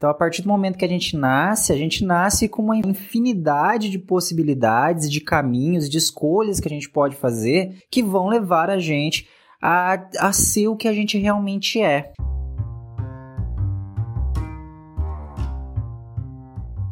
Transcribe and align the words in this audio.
Então, 0.00 0.08
a 0.08 0.14
partir 0.14 0.40
do 0.40 0.48
momento 0.48 0.78
que 0.78 0.84
a 0.86 0.88
gente 0.88 1.14
nasce, 1.14 1.74
a 1.74 1.76
gente 1.76 2.06
nasce 2.06 2.48
com 2.48 2.62
uma 2.62 2.74
infinidade 2.74 3.90
de 3.90 3.98
possibilidades, 3.98 5.10
de 5.10 5.20
caminhos, 5.20 5.90
de 5.90 5.98
escolhas 5.98 6.58
que 6.58 6.66
a 6.66 6.70
gente 6.70 6.88
pode 6.88 7.16
fazer 7.16 7.84
que 7.90 8.02
vão 8.02 8.26
levar 8.26 8.70
a 8.70 8.78
gente 8.78 9.28
a, 9.60 10.02
a 10.18 10.32
ser 10.32 10.68
o 10.68 10.74
que 10.74 10.88
a 10.88 10.92
gente 10.94 11.18
realmente 11.18 11.82
é. 11.82 12.14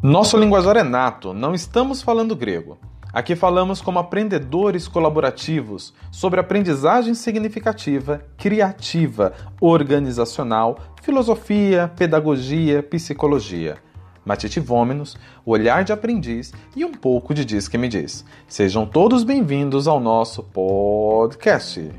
Nosso 0.03 0.37
linguajar 0.37 0.77
é 0.77 0.83
nato, 0.83 1.33
não 1.33 1.55
estamos 1.55 2.03
falando 2.03 2.35
grego. 2.35 2.77
Aqui 3.11 3.35
falamos 3.35 3.81
como 3.81 3.97
aprendedores 3.97 4.87
colaborativos 4.87 5.93
sobre 6.11 6.39
aprendizagem 6.39 7.15
significativa, 7.15 8.23
criativa, 8.37 9.33
organizacional, 9.59 10.77
filosofia, 11.01 11.91
pedagogia, 11.97 12.83
psicologia. 12.83 13.77
Matite 14.23 14.59
Vômenos, 14.59 15.17
olhar 15.43 15.83
de 15.83 15.91
aprendiz 15.91 16.53
e 16.75 16.85
um 16.85 16.91
pouco 16.91 17.33
de 17.33 17.43
Diz 17.43 17.67
que 17.67 17.79
me 17.79 17.87
diz. 17.87 18.23
Sejam 18.47 18.85
todos 18.85 19.23
bem-vindos 19.23 19.87
ao 19.87 19.99
nosso 19.99 20.43
podcast. 20.43 21.91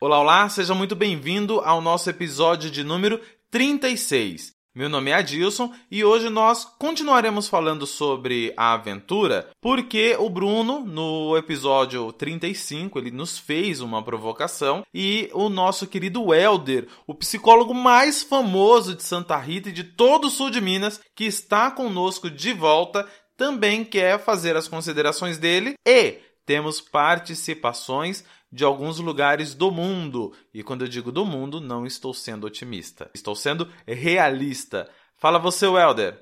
Olá, 0.00 0.20
olá, 0.20 0.48
seja 0.48 0.74
muito 0.74 0.94
bem-vindo 0.94 1.58
ao 1.60 1.80
nosso 1.80 2.08
episódio 2.08 2.70
de 2.70 2.84
número 2.84 3.20
36. 3.50 4.55
Meu 4.76 4.90
nome 4.90 5.10
é 5.10 5.14
Adilson 5.14 5.72
e 5.90 6.04
hoje 6.04 6.28
nós 6.28 6.66
continuaremos 6.78 7.48
falando 7.48 7.86
sobre 7.86 8.52
a 8.58 8.74
aventura, 8.74 9.48
porque 9.58 10.14
o 10.18 10.28
Bruno, 10.28 10.80
no 10.80 11.34
episódio 11.34 12.12
35, 12.12 12.98
ele 12.98 13.10
nos 13.10 13.38
fez 13.38 13.80
uma 13.80 14.02
provocação 14.04 14.84
e 14.92 15.30
o 15.32 15.48
nosso 15.48 15.86
querido 15.86 16.34
Elder, 16.34 16.88
o 17.06 17.14
psicólogo 17.14 17.72
mais 17.72 18.22
famoso 18.22 18.94
de 18.94 19.02
Santa 19.02 19.38
Rita 19.38 19.70
e 19.70 19.72
de 19.72 19.82
todo 19.82 20.26
o 20.26 20.30
sul 20.30 20.50
de 20.50 20.60
Minas, 20.60 21.00
que 21.14 21.24
está 21.24 21.70
conosco 21.70 22.28
de 22.28 22.52
volta, 22.52 23.08
também 23.34 23.82
quer 23.82 24.22
fazer 24.22 24.56
as 24.56 24.68
considerações 24.68 25.38
dele 25.38 25.72
e 25.88 26.18
temos 26.44 26.82
participações 26.82 28.24
de 28.52 28.64
alguns 28.64 28.98
lugares 28.98 29.54
do 29.54 29.70
mundo. 29.70 30.32
E 30.52 30.62
quando 30.62 30.82
eu 30.82 30.88
digo 30.88 31.10
do 31.12 31.24
mundo, 31.24 31.60
não 31.60 31.86
estou 31.86 32.14
sendo 32.14 32.46
otimista. 32.46 33.10
Estou 33.14 33.34
sendo 33.34 33.68
realista. 33.86 34.88
Fala 35.16 35.38
você, 35.38 35.66
Welder. 35.66 36.18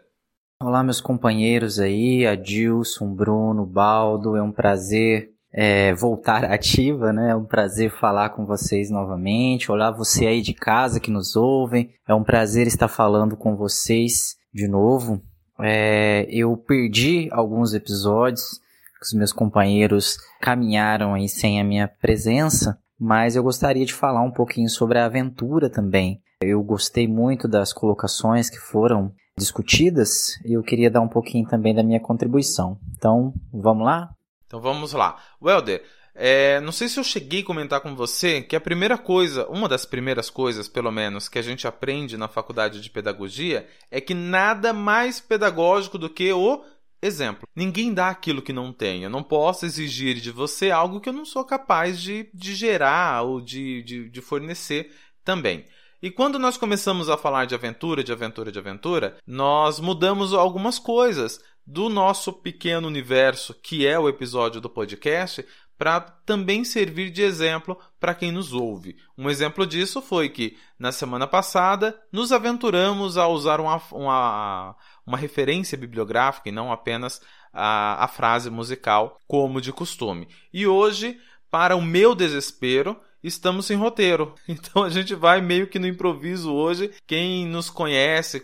Olá, 0.63 0.83
meus 0.83 1.01
companheiros 1.01 1.79
aí, 1.79 2.27
Adilson, 2.27 3.15
Bruno, 3.15 3.67
Baldo. 3.67 4.37
É 4.37 4.43
um 4.43 4.53
prazer 4.53 5.31
é, 5.53 5.95
voltar 5.95 6.45
ativa, 6.51 7.13
né? 7.13 7.31
É 7.31 7.37
um 7.37 7.45
prazer 7.45 7.91
falar 7.91 8.31
com 8.31 8.47
vocês 8.47 8.91
novamente. 8.91 9.71
Olá, 9.71 9.91
você 9.91 10.27
aí 10.27 10.41
de 10.41 10.55
casa 10.55 11.01
que 11.01 11.11
nos 11.11 11.37
ouvem. 11.37 11.93
É 12.09 12.15
um 12.15 12.25
prazer 12.25 12.67
estar 12.67 12.89
falando 12.89 13.37
com 13.37 13.57
vocês 13.57 14.37
de 14.53 14.67
novo. 14.67 15.23
É, 15.61 16.27
eu 16.29 16.57
perdi 16.57 17.29
alguns 17.31 17.75
episódios 17.75 18.61
os 19.07 19.15
meus 19.15 19.33
companheiros 19.33 20.17
caminharam 20.41 21.15
aí 21.15 21.29
sem 21.29 21.61
a 21.61 21.65
minha 21.65 21.89
presença, 21.89 22.79
mas 22.99 23.37
eu 23.37 23.43
gostaria 23.43 23.85
de 23.85 23.95
falar 23.95 24.23
um 24.23 24.31
pouquinho 24.31 24.69
sobre 24.69 24.99
a 24.99 25.07
aventura 25.07 25.69
também. 25.69 26.23
Eu 26.41 26.63
gostei 26.63 27.09
muito 27.09 27.49
das 27.49 27.73
colocações 27.73 28.51
que 28.51 28.59
foram 28.59 29.13
discutidas 29.37 30.39
e 30.45 30.53
eu 30.53 30.63
queria 30.63 30.91
dar 30.91 31.01
um 31.01 31.09
pouquinho 31.09 31.47
também 31.49 31.75
da 31.75 31.83
minha 31.83 32.01
contribuição. 32.01 32.79
Então, 32.97 33.35
vamos 33.53 33.85
lá? 33.85 34.11
Então 34.47 34.61
vamos 34.61 34.93
lá. 34.93 35.17
Welder, 35.43 35.83
é, 36.15 36.61
não 36.61 36.71
sei 36.71 36.89
se 36.89 37.01
eu 37.01 37.03
cheguei 37.03 37.41
a 37.41 37.45
comentar 37.45 37.81
com 37.81 37.97
você 37.97 38.41
que 38.41 38.55
a 38.55 38.61
primeira 38.61 38.97
coisa, 38.97 39.49
uma 39.49 39.69
das 39.69 39.85
primeiras 39.85 40.31
coisas, 40.31 40.69
pelo 40.69 40.93
menos, 40.93 41.29
que 41.29 41.41
a 41.41 41.43
gente 41.43 41.67
aprende 41.67 42.17
na 42.17 42.29
faculdade 42.29 42.81
de 42.81 42.89
pedagogia 42.89 43.67
é 43.91 44.01
que 44.01 44.15
nada 44.15 44.73
mais 44.73 45.19
pedagógico 45.19 45.99
do 45.99 46.09
que 46.09 46.33
o 46.33 46.63
Exemplo: 47.05 47.47
ninguém 47.55 47.93
dá 47.93 48.09
aquilo 48.09 48.41
que 48.41 48.51
não 48.51 48.73
tem. 48.73 49.03
Eu 49.03 49.11
não 49.11 49.23
posso 49.23 49.67
exigir 49.67 50.19
de 50.21 50.31
você 50.31 50.71
algo 50.71 51.01
que 51.03 51.09
eu 51.11 51.13
não 51.13 51.27
sou 51.27 51.45
capaz 51.45 52.01
de, 52.01 52.31
de 52.33 52.55
gerar 52.55 53.25
ou 53.25 53.43
de, 53.43 53.83
de, 53.83 54.09
de 54.09 54.21
fornecer 54.23 54.91
também. 55.23 55.67
E 56.01 56.11
quando 56.11 56.39
nós 56.39 56.57
começamos 56.57 57.11
a 57.11 57.19
falar 57.19 57.45
de 57.45 57.55
aventura, 57.55 58.03
de 58.03 58.11
aventura, 58.11 58.51
de 58.51 58.59
aventura, 58.59 59.19
nós 59.27 59.79
mudamos 59.81 60.33
algumas 60.33 60.79
coisas 60.79 61.43
do 61.67 61.91
nosso 61.91 62.33
pequeno 62.33 62.89
universo, 62.89 63.53
que 63.53 63.87
é 63.87 63.99
o 63.99 64.09
episódio 64.09 64.59
do 64.59 64.71
podcast, 64.71 65.45
para 65.77 66.01
também 66.01 66.65
servir 66.65 67.11
de 67.11 67.23
exemplo 67.23 67.77
para 67.99 68.15
quem 68.15 68.31
nos 68.31 68.53
ouve. 68.53 68.97
Um 69.19 69.29
exemplo 69.29 69.67
disso 69.67 70.01
foi 70.01 70.29
que, 70.29 70.57
na 70.79 70.93
semana 70.93 71.27
passada, 71.27 71.99
nos 72.13 72.33
aventuramos 72.33 73.19
a 73.19 73.27
usar 73.27 73.61
uma, 73.61 73.83
uma, 73.93 74.77
uma 75.07 75.17
referência 75.17 75.77
bibliográfica 75.77 76.49
e 76.49 76.53
não 76.53 76.73
apenas 76.73 77.21
a, 77.53 78.05
a 78.05 78.09
frase 78.09 78.51
musical, 78.51 79.19
como 79.27 79.61
de 79.61 79.73
costume. 79.73 80.29
E 80.53 80.67
hoje, 80.67 81.19
para 81.51 81.77
o 81.77 81.83
meu 81.83 82.15
desespero, 82.15 83.01
estamos 83.23 83.67
sem 83.67 83.77
roteiro. 83.77 84.35
Então 84.49 84.83
a 84.83 84.91
gente 84.91 85.15
vai 85.15 85.41
meio 85.41 85.67
que 85.67 85.79
no 85.79 85.87
improviso 85.87 86.53
hoje. 86.53 86.91
Quem 87.07 87.47
nos 87.47 87.71
conhece, 87.71 88.41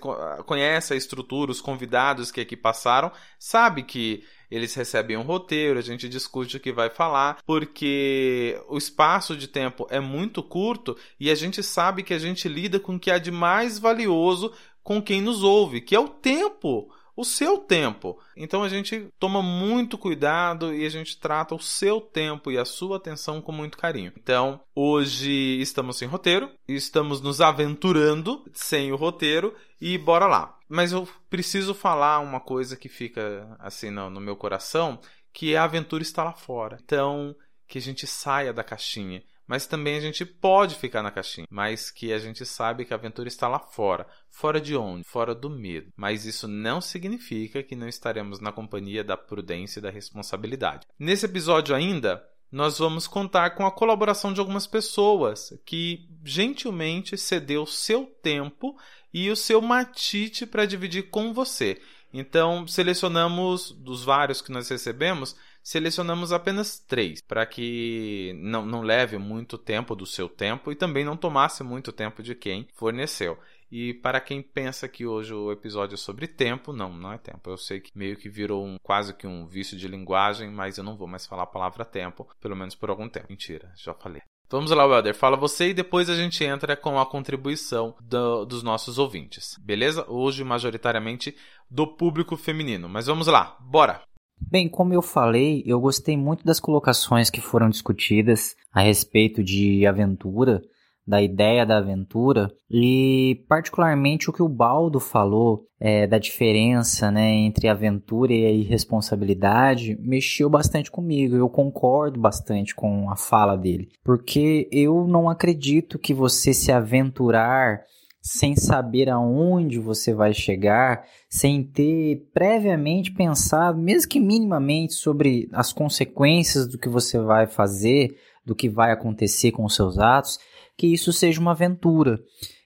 conhece 0.46 0.92
a 0.92 0.96
estrutura, 0.96 1.50
os 1.50 1.60
convidados 1.60 2.30
que 2.30 2.40
aqui 2.40 2.56
passaram, 2.56 3.12
sabe 3.38 3.82
que 3.82 4.24
eles 4.50 4.74
recebem 4.74 5.16
um 5.16 5.22
roteiro, 5.22 5.78
a 5.78 5.82
gente 5.82 6.08
discute 6.08 6.56
o 6.56 6.60
que 6.60 6.72
vai 6.72 6.90
falar, 6.90 7.38
porque 7.46 8.60
o 8.68 8.76
espaço 8.76 9.36
de 9.36 9.46
tempo 9.46 9.86
é 9.90 10.00
muito 10.00 10.42
curto 10.42 10.96
e 11.20 11.30
a 11.30 11.34
gente 11.36 11.62
sabe 11.62 12.02
que 12.02 12.12
a 12.12 12.18
gente 12.18 12.48
lida 12.48 12.80
com 12.80 12.96
o 12.96 12.98
que 12.98 13.12
há 13.12 13.18
de 13.18 13.30
mais 13.30 13.78
valioso 13.78 14.52
com 14.82 15.02
quem 15.02 15.20
nos 15.20 15.42
ouve, 15.42 15.80
que 15.80 15.94
é 15.94 16.00
o 16.00 16.08
tempo 16.08 16.90
o 17.20 17.24
seu 17.24 17.58
tempo. 17.58 18.18
Então 18.34 18.62
a 18.62 18.68
gente 18.68 19.08
toma 19.18 19.42
muito 19.42 19.98
cuidado 19.98 20.74
e 20.74 20.86
a 20.86 20.88
gente 20.88 21.18
trata 21.18 21.54
o 21.54 21.60
seu 21.60 22.00
tempo 22.00 22.50
e 22.50 22.56
a 22.56 22.64
sua 22.64 22.96
atenção 22.96 23.42
com 23.42 23.52
muito 23.52 23.76
carinho. 23.76 24.12
Então, 24.16 24.60
hoje 24.74 25.60
estamos 25.60 25.98
sem 25.98 26.08
roteiro, 26.08 26.50
estamos 26.66 27.20
nos 27.20 27.42
aventurando 27.42 28.42
sem 28.54 28.90
o 28.90 28.96
roteiro 28.96 29.54
e 29.80 29.98
bora 29.98 30.26
lá. 30.26 30.58
Mas 30.66 30.92
eu 30.92 31.06
preciso 31.28 31.74
falar 31.74 32.20
uma 32.20 32.40
coisa 32.40 32.76
que 32.76 32.88
fica 32.88 33.54
assim 33.58 33.90
no, 33.90 34.08
no 34.08 34.20
meu 34.20 34.36
coração, 34.36 34.98
que 35.32 35.52
é 35.54 35.58
a 35.58 35.64
aventura 35.64 36.02
está 36.02 36.24
lá 36.24 36.32
fora. 36.32 36.78
Então, 36.82 37.36
que 37.68 37.76
a 37.76 37.82
gente 37.82 38.06
saia 38.06 38.52
da 38.52 38.64
caixinha 38.64 39.22
mas 39.50 39.66
também 39.66 39.96
a 39.96 40.00
gente 40.00 40.24
pode 40.24 40.76
ficar 40.76 41.02
na 41.02 41.10
caixinha, 41.10 41.48
mas 41.50 41.90
que 41.90 42.12
a 42.12 42.20
gente 42.20 42.46
sabe 42.46 42.84
que 42.84 42.94
a 42.94 42.96
aventura 42.96 43.26
está 43.26 43.48
lá 43.48 43.58
fora. 43.58 44.06
Fora 44.30 44.60
de 44.60 44.76
onde? 44.76 45.02
Fora 45.02 45.34
do 45.34 45.50
medo. 45.50 45.92
Mas 45.96 46.24
isso 46.24 46.46
não 46.46 46.80
significa 46.80 47.60
que 47.60 47.74
não 47.74 47.88
estaremos 47.88 48.38
na 48.38 48.52
companhia 48.52 49.02
da 49.02 49.16
prudência 49.16 49.80
e 49.80 49.82
da 49.82 49.90
responsabilidade. 49.90 50.86
Nesse 50.96 51.26
episódio 51.26 51.74
ainda, 51.74 52.24
nós 52.48 52.78
vamos 52.78 53.08
contar 53.08 53.56
com 53.56 53.66
a 53.66 53.72
colaboração 53.72 54.32
de 54.32 54.38
algumas 54.38 54.68
pessoas 54.68 55.52
que 55.66 56.08
gentilmente 56.24 57.18
cedeu 57.18 57.66
seu 57.66 58.06
tempo 58.06 58.78
e 59.12 59.28
o 59.30 59.36
seu 59.36 59.60
matite 59.60 60.46
para 60.46 60.64
dividir 60.64 61.10
com 61.10 61.34
você. 61.34 61.82
Então, 62.12 62.68
selecionamos 62.68 63.72
dos 63.72 64.04
vários 64.04 64.40
que 64.40 64.52
nós 64.52 64.68
recebemos 64.68 65.34
selecionamos 65.62 66.32
apenas 66.32 66.78
três, 66.78 67.20
para 67.20 67.46
que 67.46 68.32
não, 68.38 68.64
não 68.64 68.82
leve 68.82 69.18
muito 69.18 69.58
tempo 69.58 69.94
do 69.94 70.06
seu 70.06 70.28
tempo 70.28 70.70
e 70.72 70.76
também 70.76 71.04
não 71.04 71.16
tomasse 71.16 71.62
muito 71.62 71.92
tempo 71.92 72.22
de 72.22 72.34
quem 72.34 72.66
forneceu. 72.74 73.38
E 73.70 73.94
para 73.94 74.20
quem 74.20 74.42
pensa 74.42 74.88
que 74.88 75.06
hoje 75.06 75.32
o 75.32 75.52
episódio 75.52 75.94
é 75.94 75.98
sobre 75.98 76.26
tempo, 76.26 76.72
não, 76.72 76.92
não 76.92 77.12
é 77.12 77.18
tempo. 77.18 77.48
Eu 77.48 77.56
sei 77.56 77.80
que 77.80 77.96
meio 77.96 78.16
que 78.16 78.28
virou 78.28 78.66
um 78.66 78.76
quase 78.82 79.14
que 79.14 79.26
um 79.26 79.46
vício 79.46 79.76
de 79.76 79.86
linguagem, 79.86 80.50
mas 80.50 80.76
eu 80.76 80.82
não 80.82 80.96
vou 80.96 81.06
mais 81.06 81.24
falar 81.24 81.44
a 81.44 81.46
palavra 81.46 81.84
tempo, 81.84 82.28
pelo 82.40 82.56
menos 82.56 82.74
por 82.74 82.90
algum 82.90 83.08
tempo. 83.08 83.28
Mentira, 83.30 83.72
já 83.76 83.94
falei. 83.94 84.22
Vamos 84.50 84.72
lá, 84.72 84.84
Welder, 84.84 85.14
fala 85.14 85.36
você 85.36 85.68
e 85.68 85.74
depois 85.74 86.10
a 86.10 86.16
gente 86.16 86.42
entra 86.42 86.76
com 86.76 86.98
a 86.98 87.06
contribuição 87.06 87.94
do, 88.00 88.44
dos 88.44 88.64
nossos 88.64 88.98
ouvintes, 88.98 89.54
beleza? 89.60 90.04
Hoje, 90.08 90.42
majoritariamente 90.42 91.36
do 91.70 91.86
público 91.86 92.36
feminino. 92.36 92.88
Mas 92.88 93.06
vamos 93.06 93.28
lá, 93.28 93.56
bora! 93.60 94.09
Bem, 94.40 94.68
como 94.68 94.94
eu 94.94 95.02
falei, 95.02 95.62
eu 95.66 95.80
gostei 95.80 96.16
muito 96.16 96.44
das 96.44 96.60
colocações 96.60 97.30
que 97.30 97.40
foram 97.40 97.68
discutidas 97.68 98.56
a 98.72 98.80
respeito 98.80 99.42
de 99.44 99.86
aventura, 99.86 100.62
da 101.06 101.20
ideia 101.20 101.66
da 101.66 101.78
aventura 101.78 102.52
e 102.70 103.44
particularmente 103.48 104.30
o 104.30 104.32
que 104.32 104.42
o 104.42 104.48
Baldo 104.48 105.00
falou 105.00 105.64
é, 105.80 106.06
da 106.06 106.18
diferença 106.18 107.10
né, 107.10 107.32
entre 107.32 107.68
aventura 107.68 108.32
e 108.32 108.60
irresponsabilidade 108.60 109.98
mexeu 110.00 110.48
bastante 110.48 110.90
comigo. 110.90 111.34
Eu 111.34 111.48
concordo 111.48 112.20
bastante 112.20 112.74
com 112.74 113.10
a 113.10 113.16
fala 113.16 113.56
dele, 113.56 113.88
porque 114.04 114.68
eu 114.70 115.06
não 115.06 115.28
acredito 115.28 115.98
que 115.98 116.14
você 116.14 116.54
se 116.54 116.70
aventurar 116.70 117.80
sem 118.20 118.54
saber 118.54 119.08
aonde 119.08 119.78
você 119.78 120.12
vai 120.12 120.34
chegar, 120.34 121.04
sem 121.28 121.62
ter 121.62 122.28
previamente 122.34 123.12
pensado, 123.12 123.78
mesmo 123.78 124.10
que 124.10 124.20
minimamente, 124.20 124.94
sobre 124.94 125.48
as 125.52 125.72
consequências 125.72 126.68
do 126.68 126.78
que 126.78 126.88
você 126.88 127.18
vai 127.18 127.46
fazer, 127.46 128.16
do 128.44 128.54
que 128.54 128.68
vai 128.68 128.92
acontecer 128.92 129.52
com 129.52 129.64
os 129.64 129.74
seus 129.74 129.98
atos, 129.98 130.38
que 130.76 130.86
isso 130.86 131.12
seja 131.12 131.40
uma 131.40 131.52
aventura. 131.52 132.20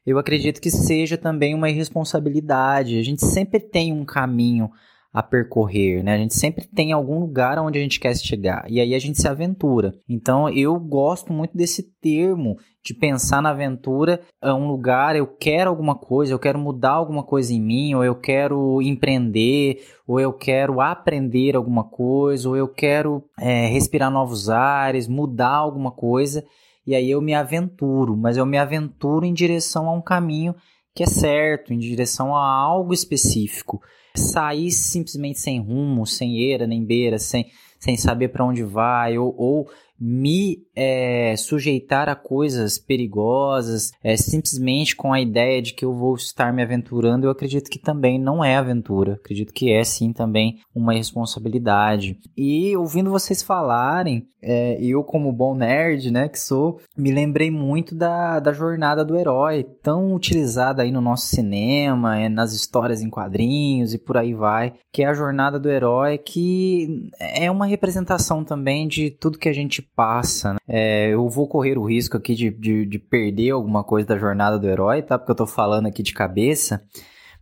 Eu 0.05 0.19
acredito 0.19 0.61
que 0.61 0.71
seja 0.71 1.17
também 1.17 1.55
uma 1.55 1.71
irresponsabilidade. 1.71 2.99
A 2.99 3.03
gente 3.03 3.25
sempre 3.25 3.59
tem 3.59 3.93
um 3.93 4.05
caminho 4.05 4.71
a 5.15 5.23
percorrer, 5.23 6.03
né? 6.03 6.15
A 6.15 6.19
gente 6.19 6.35
sempre 6.35 6.67
tem 6.67 6.91
algum 6.91 7.21
lugar 7.21 7.57
onde 7.61 7.79
a 7.79 7.83
gente 7.83 8.01
quer 8.01 8.17
chegar 8.17 8.65
e 8.69 8.81
aí 8.81 8.97
a 8.97 8.99
gente 8.99 9.21
se 9.21 9.29
aventura. 9.29 9.95
Então 10.09 10.49
eu 10.49 10.77
gosto 10.81 11.33
muito 11.33 11.57
desse 11.57 11.85
termo 12.01 12.57
de 12.83 12.93
pensar 12.93 13.41
na 13.41 13.51
aventura, 13.51 14.21
é 14.43 14.53
um 14.53 14.67
lugar, 14.67 15.15
eu 15.15 15.27
quero 15.29 15.71
alguma 15.71 15.95
coisa, 15.95 16.33
eu 16.33 16.39
quero 16.39 16.59
mudar 16.59 16.91
alguma 16.91 17.23
coisa 17.23 17.55
em 17.55 17.61
mim, 17.61 17.95
ou 17.95 18.05
eu 18.05 18.17
quero 18.17 18.83
empreender, 18.83 19.87
ou 20.07 20.19
eu 20.19 20.33
quero 20.33 20.81
aprender 20.81 21.55
alguma 21.55 21.85
coisa, 21.85 22.49
ou 22.49 22.57
eu 22.57 22.69
quero 22.69 23.25
é, 23.41 23.69
respirar 23.69 24.11
novos 24.11 24.51
ares, 24.51 25.07
mudar 25.07 25.55
alguma 25.55 25.93
coisa, 25.93 26.45
e 26.85 26.95
aí 26.95 27.09
eu 27.09 27.23
me 27.23 27.33
aventuro, 27.33 28.17
mas 28.17 28.37
eu 28.37 28.45
me 28.45 28.59
aventuro 28.59 29.25
em 29.25 29.33
direção 29.33 29.89
a 29.89 29.93
um 29.95 30.03
caminho 30.03 30.55
que 30.95 31.05
é 31.05 31.07
certo, 31.07 31.73
em 31.73 31.79
direção 31.79 32.37
a 32.37 32.45
algo 32.45 32.93
específico 32.93 33.81
sair 34.17 34.71
simplesmente 34.71 35.39
sem 35.39 35.61
rumo, 35.61 36.07
sem 36.07 36.39
eira 36.39 36.67
nem 36.67 36.85
beira, 36.85 37.19
sem, 37.19 37.51
sem 37.79 37.97
saber 37.97 38.29
para 38.29 38.45
onde 38.45 38.63
vai, 38.63 39.19
ou, 39.19 39.35
ou 39.37 39.71
me 39.99 40.59
é, 40.75 41.35
sujeitar 41.37 42.09
a 42.09 42.17
coisas 42.17 42.79
perigosas, 42.79 43.93
é, 44.03 44.17
simplesmente 44.17 44.97
com 44.97 45.13
a 45.13 45.21
ideia 45.21 45.63
de 45.63 45.73
que 45.73 45.85
eu 45.85 45.95
vou 45.95 46.15
estar 46.15 46.53
me 46.53 46.63
aventurando, 46.63 47.27
eu 47.27 47.31
acredito 47.31 47.71
que 47.71 47.79
também 47.79 48.19
não 48.19 48.45
é 48.45 48.57
aventura. 48.57 49.15
Acredito 49.15 49.53
que 49.53 49.73
é 49.73 49.85
sim 49.85 50.13
também 50.13 50.59
uma 50.75 50.93
responsabilidade. 50.93 52.19
E 52.37 52.77
ouvindo 52.77 53.11
vocês 53.11 53.43
falarem, 53.43 54.27
é, 54.45 54.79
eu 54.81 55.03
como 55.03 55.33
bom 55.33 55.55
nerd, 55.55 56.11
né, 56.11 56.29
que 56.29 56.39
sou, 56.39 56.79
me 56.97 57.11
lembrei 57.11 57.51
muito 57.51 57.95
da, 57.95 58.39
da 58.39 58.53
jornada 58.53 59.05
do 59.05 59.17
herói, 59.17 59.65
tão 59.83 60.15
utilizada 60.15 60.83
aí 60.83 60.93
no 60.93 61.01
nosso 61.01 61.27
cinema, 61.29 62.19
é, 62.19 62.29
nas 62.29 62.53
histórias 62.53 63.01
em 63.01 63.09
quadrinhos 63.09 63.95
e 63.95 63.99
por 63.99 64.19
aí 64.19 64.35
vai, 64.35 64.75
que 64.93 65.03
é 65.03 65.07
a 65.07 65.15
jornada 65.15 65.59
do 65.59 65.71
herói, 65.71 66.19
que 66.19 67.11
é 67.19 67.51
uma 67.51 67.67
representação 67.67 68.45
também 68.45 68.87
de 68.87 69.11
tudo 69.11 69.39
que 69.39 69.49
a 69.49 69.53
gente 69.53 69.84
passa, 69.95 70.55
né? 70.55 70.59
É, 70.67 71.11
eu 71.11 71.29
vou 71.29 71.47
correr 71.49 71.79
o 71.79 71.85
risco 71.85 72.17
aqui 72.17 72.35
de, 72.35 72.51
de, 72.51 72.87
de, 72.87 72.99
perder 72.99 73.51
alguma 73.51 73.85
coisa 73.85 74.09
da 74.09 74.19
jornada 74.19 74.59
do 74.59 74.69
herói, 74.69 75.03
tá? 75.03 75.19
Porque 75.19 75.33
eu 75.33 75.37
tô 75.37 75.47
falando 75.47 75.87
aqui 75.87 76.03
de 76.03 76.13
cabeça. 76.13 76.83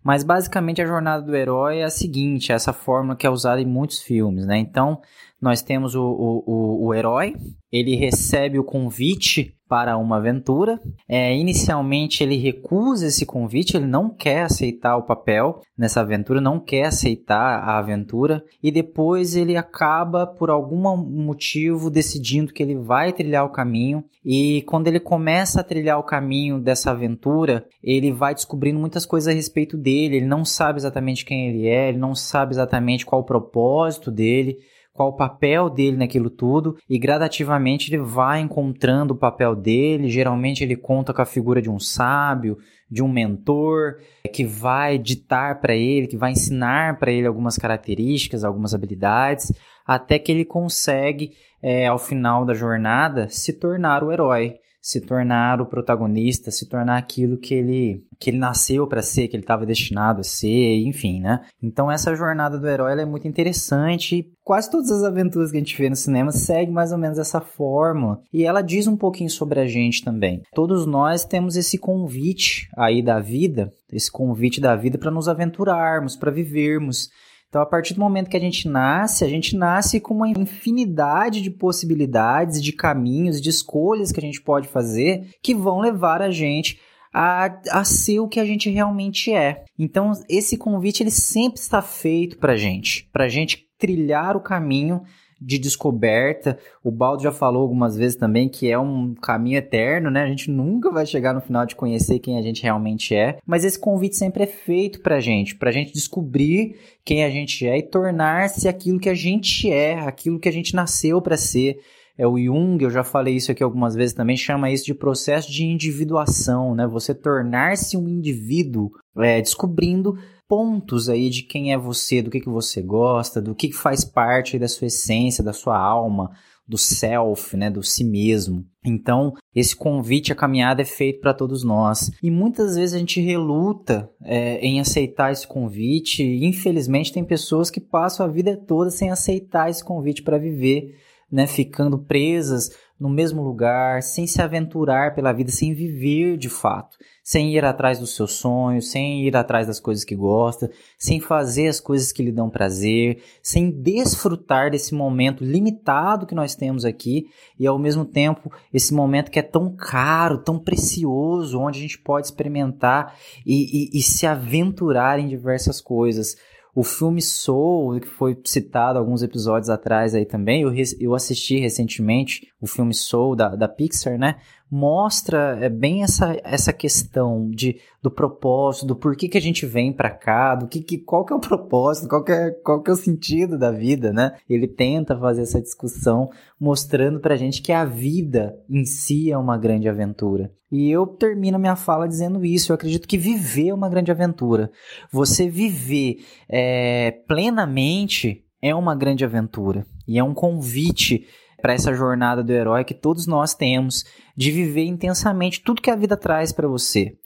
Mas 0.02 0.24
basicamente 0.24 0.82
a 0.82 0.86
jornada 0.86 1.22
do 1.22 1.34
herói 1.34 1.78
é 1.78 1.84
a 1.84 1.90
seguinte, 1.90 2.50
é 2.50 2.54
essa 2.54 2.72
fórmula 2.72 3.14
que 3.14 3.26
é 3.26 3.30
usada 3.30 3.60
em 3.60 3.66
muitos 3.66 4.02
filmes, 4.02 4.44
né? 4.46 4.58
Então, 4.58 5.00
nós 5.40 5.62
temos 5.62 5.94
o, 5.94 6.02
o, 6.02 6.44
o, 6.46 6.86
o 6.86 6.94
herói, 6.94 7.34
ele 7.70 7.94
recebe 7.96 8.58
o 8.58 8.64
convite 8.64 9.56
para 9.72 9.96
uma 9.96 10.18
aventura. 10.18 10.78
É, 11.08 11.34
inicialmente 11.34 12.22
ele 12.22 12.36
recusa 12.36 13.06
esse 13.06 13.24
convite, 13.24 13.74
ele 13.74 13.86
não 13.86 14.10
quer 14.10 14.42
aceitar 14.42 14.98
o 14.98 15.04
papel 15.04 15.62
nessa 15.78 16.02
aventura, 16.02 16.42
não 16.42 16.60
quer 16.60 16.88
aceitar 16.88 17.58
a 17.60 17.78
aventura. 17.78 18.44
E 18.62 18.70
depois 18.70 19.34
ele 19.34 19.56
acaba 19.56 20.26
por 20.26 20.50
algum 20.50 20.94
motivo 20.94 21.88
decidindo 21.88 22.52
que 22.52 22.62
ele 22.62 22.76
vai 22.76 23.14
trilhar 23.14 23.46
o 23.46 23.52
caminho. 23.52 24.04
E 24.22 24.60
quando 24.66 24.88
ele 24.88 25.00
começa 25.00 25.62
a 25.62 25.64
trilhar 25.64 25.98
o 25.98 26.04
caminho 26.04 26.60
dessa 26.60 26.90
aventura, 26.90 27.64
ele 27.82 28.12
vai 28.12 28.34
descobrindo 28.34 28.78
muitas 28.78 29.06
coisas 29.06 29.32
a 29.32 29.34
respeito 29.34 29.78
dele, 29.78 30.16
ele 30.16 30.26
não 30.26 30.44
sabe 30.44 30.80
exatamente 30.80 31.24
quem 31.24 31.48
ele 31.48 31.66
é, 31.66 31.88
ele 31.88 31.98
não 31.98 32.14
sabe 32.14 32.52
exatamente 32.52 33.06
qual 33.06 33.22
o 33.22 33.24
propósito 33.24 34.10
dele 34.10 34.58
qual 34.92 35.08
o 35.08 35.16
papel 35.16 35.70
dele 35.70 35.96
naquilo 35.96 36.28
tudo 36.28 36.76
e 36.88 36.98
gradativamente 36.98 37.90
ele 37.90 38.02
vai 38.02 38.40
encontrando 38.40 39.14
o 39.14 39.16
papel 39.16 39.56
dele. 39.56 40.08
Geralmente 40.08 40.62
ele 40.62 40.76
conta 40.76 41.14
com 41.14 41.22
a 41.22 41.26
figura 41.26 41.62
de 41.62 41.70
um 41.70 41.78
sábio, 41.78 42.58
de 42.90 43.02
um 43.02 43.08
mentor 43.08 43.96
que 44.32 44.44
vai 44.44 44.98
ditar 44.98 45.60
para 45.60 45.74
ele, 45.74 46.06
que 46.06 46.16
vai 46.16 46.32
ensinar 46.32 46.98
para 46.98 47.10
ele 47.10 47.26
algumas 47.26 47.56
características, 47.56 48.44
algumas 48.44 48.74
habilidades, 48.74 49.52
até 49.86 50.18
que 50.18 50.30
ele 50.30 50.44
consegue, 50.44 51.32
é, 51.62 51.86
ao 51.86 51.98
final 51.98 52.44
da 52.44 52.54
jornada, 52.54 53.28
se 53.28 53.52
tornar 53.52 54.04
o 54.04 54.12
herói 54.12 54.56
se 54.82 55.00
tornar 55.00 55.60
o 55.60 55.66
protagonista, 55.66 56.50
se 56.50 56.68
tornar 56.68 56.98
aquilo 56.98 57.38
que 57.38 57.54
ele 57.54 58.04
que 58.18 58.30
ele 58.30 58.38
nasceu 58.38 58.86
para 58.86 59.02
ser, 59.02 59.28
que 59.28 59.36
ele 59.36 59.42
estava 59.42 59.66
destinado 59.66 60.20
a 60.20 60.24
ser, 60.24 60.76
enfim, 60.84 61.20
né? 61.20 61.40
Então 61.62 61.90
essa 61.90 62.14
jornada 62.14 62.58
do 62.58 62.68
herói 62.68 63.00
é 63.00 63.04
muito 63.04 63.26
interessante 63.26 64.32
quase 64.44 64.70
todas 64.70 64.90
as 64.90 65.04
aventuras 65.04 65.50
que 65.50 65.56
a 65.56 65.60
gente 65.60 65.78
vê 65.78 65.88
no 65.88 65.96
cinema 65.96 66.32
seguem 66.32 66.72
mais 66.72 66.90
ou 66.92 66.98
menos 66.98 67.18
essa 67.18 67.40
fórmula 67.40 68.20
e 68.32 68.44
ela 68.44 68.60
diz 68.60 68.86
um 68.88 68.96
pouquinho 68.96 69.30
sobre 69.30 69.60
a 69.60 69.66
gente 69.66 70.04
também. 70.04 70.42
Todos 70.52 70.84
nós 70.84 71.24
temos 71.24 71.56
esse 71.56 71.78
convite 71.78 72.68
aí 72.76 73.02
da 73.02 73.20
vida, 73.20 73.72
esse 73.92 74.10
convite 74.10 74.60
da 74.60 74.74
vida 74.74 74.98
para 74.98 75.10
nos 75.10 75.28
aventurarmos, 75.28 76.16
para 76.16 76.30
vivermos. 76.30 77.08
Então, 77.52 77.60
a 77.60 77.66
partir 77.66 77.92
do 77.92 78.00
momento 78.00 78.30
que 78.30 78.36
a 78.38 78.40
gente 78.40 78.66
nasce, 78.66 79.26
a 79.26 79.28
gente 79.28 79.54
nasce 79.54 80.00
com 80.00 80.14
uma 80.14 80.26
infinidade 80.26 81.42
de 81.42 81.50
possibilidades, 81.50 82.62
de 82.62 82.72
caminhos, 82.72 83.42
de 83.42 83.50
escolhas 83.50 84.10
que 84.10 84.18
a 84.18 84.22
gente 84.22 84.40
pode 84.40 84.68
fazer 84.68 85.28
que 85.42 85.54
vão 85.54 85.78
levar 85.78 86.22
a 86.22 86.30
gente 86.30 86.80
a, 87.12 87.60
a 87.70 87.84
ser 87.84 88.20
o 88.20 88.26
que 88.26 88.40
a 88.40 88.44
gente 88.46 88.70
realmente 88.70 89.30
é. 89.34 89.66
Então, 89.78 90.12
esse 90.30 90.56
convite 90.56 91.02
ele 91.02 91.10
sempre 91.10 91.60
está 91.60 91.82
feito 91.82 92.38
para 92.38 92.56
gente, 92.56 93.06
para 93.12 93.28
gente 93.28 93.68
trilhar 93.76 94.34
o 94.34 94.40
caminho 94.40 95.02
de 95.44 95.58
descoberta. 95.58 96.58
O 96.82 96.90
Baldo 96.90 97.22
já 97.22 97.32
falou 97.32 97.62
algumas 97.62 97.96
vezes 97.96 98.16
também 98.16 98.48
que 98.48 98.70
é 98.70 98.78
um 98.78 99.14
caminho 99.14 99.58
eterno, 99.58 100.10
né? 100.10 100.22
A 100.22 100.28
gente 100.28 100.50
nunca 100.50 100.90
vai 100.90 101.04
chegar 101.04 101.34
no 101.34 101.40
final 101.40 101.66
de 101.66 101.76
conhecer 101.76 102.18
quem 102.18 102.38
a 102.38 102.42
gente 102.42 102.62
realmente 102.62 103.14
é, 103.14 103.38
mas 103.46 103.64
esse 103.64 103.78
convite 103.78 104.16
sempre 104.16 104.44
é 104.44 104.46
feito 104.46 105.00
pra 105.00 105.20
gente, 105.20 105.56
pra 105.56 105.72
gente 105.72 105.92
descobrir 105.92 106.76
quem 107.04 107.24
a 107.24 107.30
gente 107.30 107.66
é 107.66 107.78
e 107.78 107.82
tornar-se 107.82 108.68
aquilo 108.68 109.00
que 109.00 109.08
a 109.08 109.14
gente 109.14 109.70
é, 109.70 109.98
aquilo 109.98 110.38
que 110.38 110.48
a 110.48 110.52
gente 110.52 110.74
nasceu 110.74 111.20
para 111.20 111.36
ser. 111.36 111.80
É 112.16 112.26
o 112.26 112.38
Jung, 112.38 112.82
eu 112.84 112.90
já 112.90 113.02
falei 113.02 113.36
isso 113.36 113.50
aqui 113.50 113.62
algumas 113.62 113.94
vezes 113.94 114.14
também, 114.14 114.36
chama 114.36 114.70
isso 114.70 114.84
de 114.84 114.94
processo 114.94 115.50
de 115.50 115.64
individuação, 115.64 116.74
né? 116.74 116.86
Você 116.86 117.14
tornar-se 117.14 117.96
um 117.96 118.06
indivíduo, 118.06 118.90
é, 119.16 119.40
descobrindo 119.40 120.18
pontos 120.52 121.08
aí 121.08 121.30
de 121.30 121.44
quem 121.44 121.72
é 121.72 121.78
você, 121.78 122.20
do 122.20 122.30
que, 122.30 122.38
que 122.38 122.50
você 122.50 122.82
gosta, 122.82 123.40
do 123.40 123.54
que, 123.54 123.68
que 123.68 123.74
faz 123.74 124.04
parte 124.04 124.58
da 124.58 124.68
sua 124.68 124.88
essência, 124.88 125.42
da 125.42 125.54
sua 125.54 125.78
alma, 125.78 126.30
do 126.68 126.76
self, 126.76 127.56
né, 127.56 127.70
do 127.70 127.82
si 127.82 128.04
mesmo. 128.04 128.62
Então, 128.84 129.32
esse 129.54 129.74
convite 129.74 130.30
à 130.30 130.34
caminhada 130.34 130.82
é 130.82 130.84
feito 130.84 131.22
para 131.22 131.32
todos 131.32 131.64
nós. 131.64 132.10
E 132.22 132.30
muitas 132.30 132.76
vezes 132.76 132.94
a 132.94 132.98
gente 132.98 133.18
reluta 133.18 134.10
é, 134.22 134.58
em 134.58 134.78
aceitar 134.78 135.32
esse 135.32 135.46
convite. 135.46 136.22
E, 136.22 136.44
infelizmente, 136.44 137.14
tem 137.14 137.24
pessoas 137.24 137.70
que 137.70 137.80
passam 137.80 138.26
a 138.26 138.28
vida 138.28 138.54
toda 138.54 138.90
sem 138.90 139.10
aceitar 139.10 139.70
esse 139.70 139.82
convite 139.82 140.22
para 140.22 140.36
viver, 140.36 140.98
né, 141.30 141.46
ficando 141.46 141.96
presas 141.96 142.68
no 143.00 143.08
mesmo 143.08 143.42
lugar, 143.42 144.02
sem 144.02 144.26
se 144.26 144.42
aventurar 144.42 145.14
pela 145.14 145.32
vida, 145.32 145.50
sem 145.50 145.72
viver 145.72 146.36
de 146.36 146.50
fato 146.50 146.98
sem 147.22 147.54
ir 147.54 147.64
atrás 147.64 147.98
dos 147.98 148.16
seus 148.16 148.32
sonhos, 148.32 148.90
sem 148.90 149.26
ir 149.26 149.36
atrás 149.36 149.66
das 149.66 149.78
coisas 149.78 150.04
que 150.04 150.16
gosta, 150.16 150.70
sem 150.98 151.20
fazer 151.20 151.68
as 151.68 151.78
coisas 151.78 152.10
que 152.10 152.22
lhe 152.22 152.32
dão 152.32 152.50
prazer, 152.50 153.22
sem 153.42 153.70
desfrutar 153.70 154.70
desse 154.70 154.94
momento 154.94 155.44
limitado 155.44 156.26
que 156.26 156.34
nós 156.34 156.56
temos 156.56 156.84
aqui 156.84 157.26
e 157.58 157.66
ao 157.66 157.78
mesmo 157.78 158.04
tempo 158.04 158.50
esse 158.72 158.92
momento 158.92 159.30
que 159.30 159.38
é 159.38 159.42
tão 159.42 159.74
caro, 159.74 160.38
tão 160.38 160.58
precioso, 160.58 161.60
onde 161.60 161.78
a 161.78 161.82
gente 161.82 161.98
pode 161.98 162.26
experimentar 162.26 163.14
e, 163.46 163.94
e, 163.94 163.98
e 163.98 164.02
se 164.02 164.26
aventurar 164.26 165.18
em 165.18 165.28
diversas 165.28 165.80
coisas. 165.80 166.36
O 166.74 166.82
filme 166.82 167.20
Soul, 167.20 168.00
que 168.00 168.08
foi 168.08 168.34
citado 168.46 168.98
alguns 168.98 169.22
episódios 169.22 169.68
atrás 169.68 170.14
aí 170.14 170.24
também, 170.24 170.62
eu, 170.62 170.72
eu 170.98 171.14
assisti 171.14 171.58
recentemente 171.58 172.48
o 172.58 172.66
filme 172.66 172.94
Soul 172.94 173.36
da, 173.36 173.54
da 173.54 173.68
Pixar, 173.68 174.18
né? 174.18 174.36
Mostra 174.72 175.58
é, 175.60 175.68
bem 175.68 176.02
essa, 176.02 176.34
essa 176.42 176.72
questão 176.72 177.50
de, 177.50 177.78
do 178.02 178.10
propósito, 178.10 178.86
do 178.86 178.96
porquê 178.96 179.28
que 179.28 179.36
a 179.36 179.40
gente 179.40 179.66
vem 179.66 179.92
para 179.92 180.08
cá, 180.08 180.54
do 180.54 180.66
que, 180.66 180.80
que 180.80 180.96
qual 180.96 181.26
que 181.26 181.32
é 181.34 181.36
o 181.36 181.40
propósito, 181.40 182.08
qual 182.08 182.24
que 182.24 182.32
é, 182.32 182.50
qual 182.50 182.82
que 182.82 182.90
é 182.90 182.94
o 182.94 182.96
sentido 182.96 183.58
da 183.58 183.70
vida, 183.70 184.14
né? 184.14 184.34
Ele 184.48 184.66
tenta 184.66 185.14
fazer 185.14 185.42
essa 185.42 185.60
discussão 185.60 186.30
mostrando 186.58 187.20
pra 187.20 187.36
gente 187.36 187.60
que 187.60 187.70
a 187.70 187.84
vida 187.84 188.58
em 188.66 188.86
si 188.86 189.30
é 189.30 189.36
uma 189.36 189.58
grande 189.58 189.90
aventura. 189.90 190.50
E 190.70 190.90
eu 190.90 191.06
termino 191.06 191.58
minha 191.58 191.76
fala 191.76 192.08
dizendo 192.08 192.42
isso. 192.42 192.72
Eu 192.72 192.76
acredito 192.76 193.06
que 193.06 193.18
viver 193.18 193.68
é 193.68 193.74
uma 193.74 193.90
grande 193.90 194.10
aventura. 194.10 194.70
Você 195.12 195.50
viver 195.50 196.24
é, 196.48 197.10
plenamente 197.28 198.42
é 198.62 198.74
uma 198.74 198.94
grande 198.94 199.22
aventura. 199.22 199.84
E 200.08 200.18
é 200.18 200.24
um 200.24 200.32
convite 200.32 201.26
para 201.62 201.72
essa 201.72 201.94
jornada 201.94 202.42
do 202.42 202.52
herói 202.52 202.84
que 202.84 202.92
todos 202.92 203.26
nós 203.26 203.54
temos 203.54 204.04
de 204.36 204.50
viver 204.50 204.84
intensamente 204.84 205.62
tudo 205.62 205.80
que 205.80 205.90
a 205.90 205.96
vida 205.96 206.16
traz 206.16 206.52
para 206.52 206.68
você. 206.68 207.16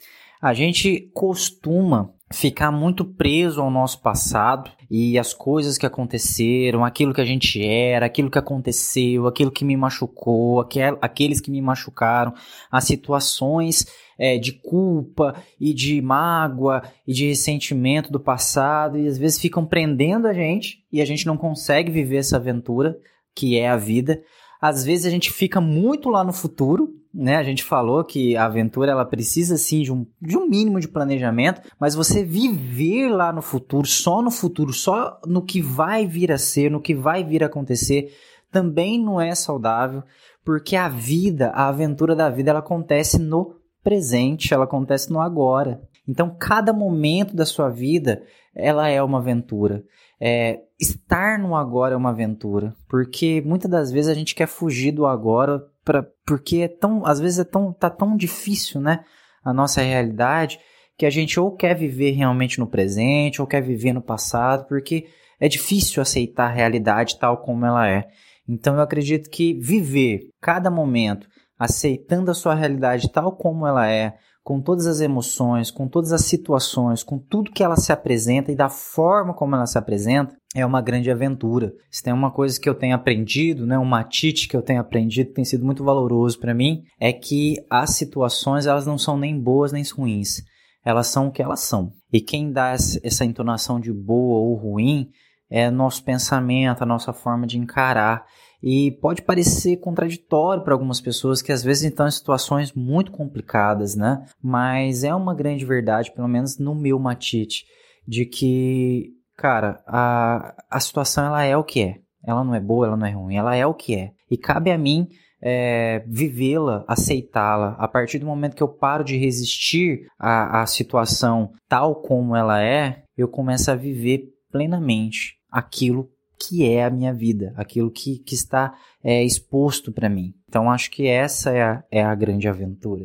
A 0.41 0.53
gente 0.53 1.11
costuma 1.15 2.15
ficar 2.33 2.71
muito 2.71 3.05
preso 3.05 3.63
ao 3.63 3.71
nosso 3.71 4.01
passado 4.03 4.71
e 4.91 5.19
as 5.19 5.33
coisas 5.33 5.79
que 5.79 5.87
aconteceram, 5.87 6.85
aquilo 6.85 7.15
que 7.15 7.21
a 7.21 7.25
gente 7.25 7.65
era, 7.65 8.07
aquilo 8.07 8.31
que 8.31 8.39
aconteceu, 8.39 9.27
aquilo 9.27 9.51
que 9.51 9.65
me 9.65 9.77
machucou, 9.77 10.61
aquel, 10.61 10.99
aqueles 11.01 11.41
que 11.41 11.51
me 11.51 11.63
machucaram, 11.63 12.35
as 12.71 12.85
situações 12.85 13.87
é, 14.19 14.39
de 14.39 14.53
culpa 14.53 15.35
e 15.61 15.73
de 15.73 16.01
mágoa 16.03 16.83
e 17.07 17.13
de 17.13 17.29
ressentimento 17.29 18.11
do 18.11 18.21
passado 18.21 18.99
e 18.99 19.07
às 19.07 19.19
vezes 19.19 19.41
ficam 19.41 19.65
prendendo 19.65 20.27
a 20.27 20.33
gente 20.33 20.85
e 20.93 21.01
a 21.01 21.05
gente 21.05 21.27
não 21.27 21.37
consegue 21.37 21.91
viver 21.91 22.19
essa 22.19 22.37
aventura 22.37 22.97
que 23.37 23.59
é 23.59 23.69
a 23.69 23.77
vida. 23.77 24.23
Às 24.61 24.85
vezes 24.85 25.07
a 25.07 25.11
gente 25.11 25.31
fica 25.31 25.61
muito 25.61 26.09
lá 26.09 26.25
no 26.25 26.33
futuro 26.33 26.93
né? 27.17 27.37
A 27.37 27.43
gente 27.43 27.65
falou 27.65 28.05
que 28.05 28.37
a 28.37 28.45
aventura 28.45 28.93
ela 28.93 29.05
precisa 29.05 29.57
sim 29.57 29.81
de 29.81 29.91
um, 29.91 30.07
de 30.21 30.37
um 30.37 30.47
mínimo 30.47 30.79
de 30.79 30.87
planejamento, 30.87 31.63
mas 31.81 31.95
você 31.95 32.23
viver 32.23 33.09
lá 33.09 33.33
no 33.33 33.41
futuro, 33.41 33.87
só 33.87 34.21
no 34.21 34.31
futuro, 34.31 34.71
só 34.71 35.19
no 35.25 35.43
que 35.43 35.63
vai 35.63 36.07
vir 36.07 36.31
a 36.31 36.37
ser, 36.37 36.71
no 36.71 36.81
que 36.81 36.95
vai 36.95 37.25
vir 37.25 37.43
a 37.43 37.47
acontecer, 37.47 38.13
também 38.53 39.03
não 39.03 39.19
é 39.19 39.35
saudável, 39.35 40.03
porque 40.45 40.77
a 40.77 40.89
vida, 40.89 41.49
a 41.55 41.69
aventura 41.69 42.15
da 42.15 42.29
vida, 42.29 42.51
ela 42.51 42.59
acontece 42.59 43.19
no 43.19 43.57
presente, 43.83 44.53
ela 44.53 44.65
acontece 44.65 45.11
no 45.11 45.21
agora. 45.21 45.81
Então, 46.09 46.35
cada 46.39 46.73
momento 46.73 47.35
da 47.35 47.45
sua 47.45 47.69
vida, 47.69 48.23
ela 48.55 48.89
é 48.89 49.03
uma 49.03 49.19
aventura. 49.19 49.83
É, 50.21 50.61
estar 50.81 51.39
no 51.39 51.55
agora 51.55 51.95
é 51.95 51.97
uma 51.97 52.11
aventura, 52.11 52.75
porque 52.89 53.43
muitas 53.45 53.71
das 53.71 53.93
vezes 53.93 54.11
a 54.11 54.15
gente 54.15 54.35
quer 54.35 54.47
fugir 54.47 54.93
do 54.93 55.07
agora 55.07 55.63
pra, 55.85 56.07
porque 56.27 56.59
é 56.59 56.69
tão, 56.69 57.05
às 57.05 57.21
vezes 57.21 57.39
é 57.39 57.45
tão, 57.45 57.73
tá 57.73 57.91
tão 57.91 58.17
difícil, 58.17 58.81
né? 58.81 59.05
A 59.45 59.53
nossa 59.53 59.83
realidade, 59.83 60.59
que 60.97 61.05
a 61.05 61.11
gente 61.11 61.39
ou 61.39 61.55
quer 61.55 61.75
viver 61.75 62.13
realmente 62.13 62.59
no 62.59 62.67
presente, 62.67 63.41
ou 63.41 63.47
quer 63.47 63.61
viver 63.63 63.93
no 63.93 64.01
passado, 64.01 64.67
porque 64.67 65.07
é 65.39 65.49
difícil 65.49 66.03
aceitar 66.03 66.47
a 66.47 66.55
realidade 66.55 67.19
tal 67.19 67.39
como 67.39 67.67
ela 67.67 67.89
é. 67.89 68.09
Então 68.49 68.75
eu 68.77 68.81
acredito 68.81 69.29
que 69.29 69.55
viver 69.55 70.31
cada 70.41 70.71
momento 70.71 71.29
aceitando 71.59 72.31
a 72.31 72.35
sua 72.35 72.55
realidade 72.55 73.11
tal 73.11 73.33
como 73.33 73.67
ela 73.67 73.89
é, 73.89 74.15
com 74.47 74.61
todas 74.61 74.87
as 74.87 75.01
emoções, 75.01 75.73
com 75.73 75.89
todas 75.89 76.13
as 76.13 76.21
situações, 76.21 77.03
com 77.03 77.19
tudo 77.19 77.51
que 77.51 77.65
ela 77.65 77.75
se 77.75 77.91
apresenta 77.91 78.53
e 78.53 78.55
da 78.55 78.69
forma 78.69 79.35
como 79.35 79.57
ela 79.57 79.67
se 79.67 79.77
apresenta, 79.77 80.37
é 80.55 80.65
uma 80.65 80.81
grande 80.81 81.11
aventura. 81.11 81.73
Se 81.91 82.01
tem 82.01 82.13
uma 82.13 82.31
coisa 82.31 82.61
que 82.61 82.69
eu 82.69 82.75
tenho 82.77 82.95
aprendido, 82.95 83.67
né, 83.67 83.77
um 83.77 83.85
matite 83.85 84.47
que 84.47 84.57
eu 84.57 84.63
tenho 84.63 84.81
aprendido, 84.81 85.31
que 85.31 85.35
tem 85.35 85.45
sido 85.45 85.65
muito 85.67 85.83
valoroso 85.83 86.39
para 86.39 86.55
mim, 86.55 86.85
é 87.01 87.13
que 87.13 87.57
as 87.69 87.97
situações 87.97 88.67
elas 88.67 88.87
não 88.87 88.97
são 88.97 89.19
nem 89.19 89.37
boas 89.37 89.73
nem 89.73 89.83
ruins. 89.83 90.45
Elas 90.85 91.09
são 91.09 91.27
o 91.27 91.33
que 91.33 91.43
elas 91.43 91.63
são. 91.63 91.91
E 92.13 92.21
quem 92.21 92.53
dá 92.53 92.71
essa 92.71 93.25
entonação 93.25 93.81
de 93.81 93.93
boa 93.93 94.39
ou 94.39 94.55
ruim 94.55 95.09
é 95.51 95.71
nosso 95.71 96.05
pensamento, 96.05 96.83
a 96.83 96.87
nossa 96.87 97.13
forma 97.13 97.47
de 97.47 97.59
encarar. 97.59 98.25
E 98.63 98.93
pode 99.01 99.23
parecer 99.23 99.77
contraditório 99.77 100.65
para 100.65 100.75
algumas 100.75 101.01
pessoas 101.01 101.43
que 101.43 101.53
às 101.53 101.63
vezes 101.63 101.85
estão 101.85 102.09
em 102.09 102.11
situações 102.11 102.73
muito 102.73 103.13
complicadas, 103.13 103.95
né? 103.95 104.25
Mas 104.43 105.05
é 105.05 105.15
uma 105.15 105.35
grande 105.35 105.65
verdade, 105.65 106.13
pelo 106.13 106.29
menos 106.29 106.59
no 106.59 106.75
meu 106.75 106.99
matite, 106.99 107.65
de 108.07 108.25
que, 108.25 109.11
cara, 109.37 109.83
a, 109.87 110.55
a 110.71 110.81
situação 110.81 111.27
ela 111.27 111.45
é 111.45 111.57
o 111.57 111.65
que 111.65 111.83
é. 111.83 111.95
Ela 112.25 112.43
não 112.43 112.55
é 112.55 112.61
boa, 112.61 112.87
ela 112.87 112.97
não 112.97 113.07
é 113.07 113.11
ruim, 113.11 113.37
ela 113.37 113.55
é 113.55 113.65
o 113.65 113.75
que 113.75 113.95
é. 113.95 114.11
E 114.29 114.37
cabe 114.37 114.73
a 114.73 114.79
mim 114.79 115.07
é, 115.41 116.03
vivê-la, 116.09 116.85
aceitá-la. 116.89 117.77
A 117.79 117.87
partir 117.87 118.19
do 118.19 118.27
momento 118.27 118.57
que 118.57 118.63
eu 118.63 118.69
paro 118.69 119.05
de 119.05 119.17
resistir 119.17 120.07
à, 120.19 120.63
à 120.63 120.67
situação 120.67 121.53
tal 121.69 122.03
como 122.03 122.35
ela 122.35 122.61
é, 122.61 123.05
eu 123.17 123.29
começo 123.29 123.71
a 123.71 123.77
viver 123.77 124.25
plenamente 124.51 125.36
aquilo 125.51 126.11
que 126.39 126.69
é 126.69 126.85
a 126.85 126.91
minha 126.91 127.13
vida, 127.13 127.55
aquilo 127.57 127.91
que, 127.91 128.19
que 128.19 128.35
está 128.35 128.79
é, 129.03 129.25
exposto 129.25 129.93
para 129.93 130.09
mim. 130.09 130.35
Então 130.49 130.71
acho 130.71 130.91
que 130.91 131.07
essa 131.07 131.51
é 131.51 131.63
a, 131.63 131.85
é 131.91 132.03
a 132.03 132.15
grande 132.15 132.49
aventura. 132.49 133.05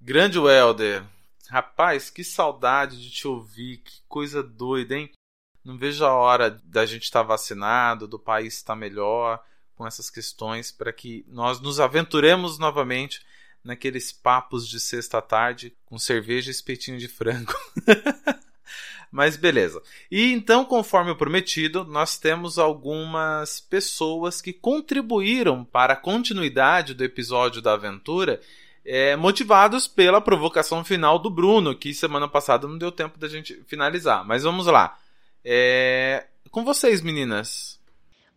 Grande 0.00 0.38
Welder, 0.38 1.04
rapaz, 1.48 2.10
que 2.10 2.22
saudade 2.22 3.00
de 3.00 3.10
te 3.10 3.26
ouvir, 3.26 3.78
que 3.78 4.02
coisa 4.08 4.42
doida, 4.42 4.96
hein? 4.96 5.10
Não 5.64 5.78
vejo 5.78 6.04
a 6.04 6.12
hora 6.12 6.50
da 6.64 6.84
gente 6.84 7.04
estar 7.04 7.20
tá 7.20 7.26
vacinado, 7.26 8.06
do 8.06 8.18
país 8.18 8.54
estar 8.54 8.76
melhor 8.76 9.42
com 9.74 9.86
essas 9.86 10.10
questões 10.10 10.70
para 10.70 10.92
que 10.92 11.24
nós 11.26 11.60
nos 11.60 11.80
aventuremos 11.80 12.58
novamente 12.58 13.24
naqueles 13.64 14.12
papos 14.12 14.68
de 14.68 14.78
sexta-tarde 14.78 15.74
com 15.86 15.98
cerveja 15.98 16.50
e 16.50 16.52
espetinho 16.52 16.98
de 16.98 17.08
frango. 17.08 17.54
Mas 19.10 19.36
beleza. 19.36 19.80
E 20.10 20.32
então, 20.32 20.64
conforme 20.64 21.14
prometido, 21.14 21.84
nós 21.84 22.18
temos 22.18 22.58
algumas 22.58 23.60
pessoas 23.60 24.40
que 24.40 24.52
contribuíram 24.52 25.64
para 25.64 25.92
a 25.92 25.96
continuidade 25.96 26.94
do 26.94 27.04
episódio 27.04 27.62
da 27.62 27.74
aventura, 27.74 28.40
é, 28.84 29.14
motivados 29.14 29.86
pela 29.86 30.20
provocação 30.20 30.84
final 30.84 31.18
do 31.18 31.30
Bruno, 31.30 31.76
que 31.76 31.94
semana 31.94 32.26
passada 32.26 32.66
não 32.66 32.76
deu 32.76 32.90
tempo 32.90 33.16
da 33.16 33.28
gente 33.28 33.62
finalizar. 33.68 34.26
Mas 34.26 34.42
vamos 34.42 34.66
lá. 34.66 34.98
É, 35.44 36.26
com 36.50 36.64
vocês, 36.64 37.00
meninas. 37.00 37.78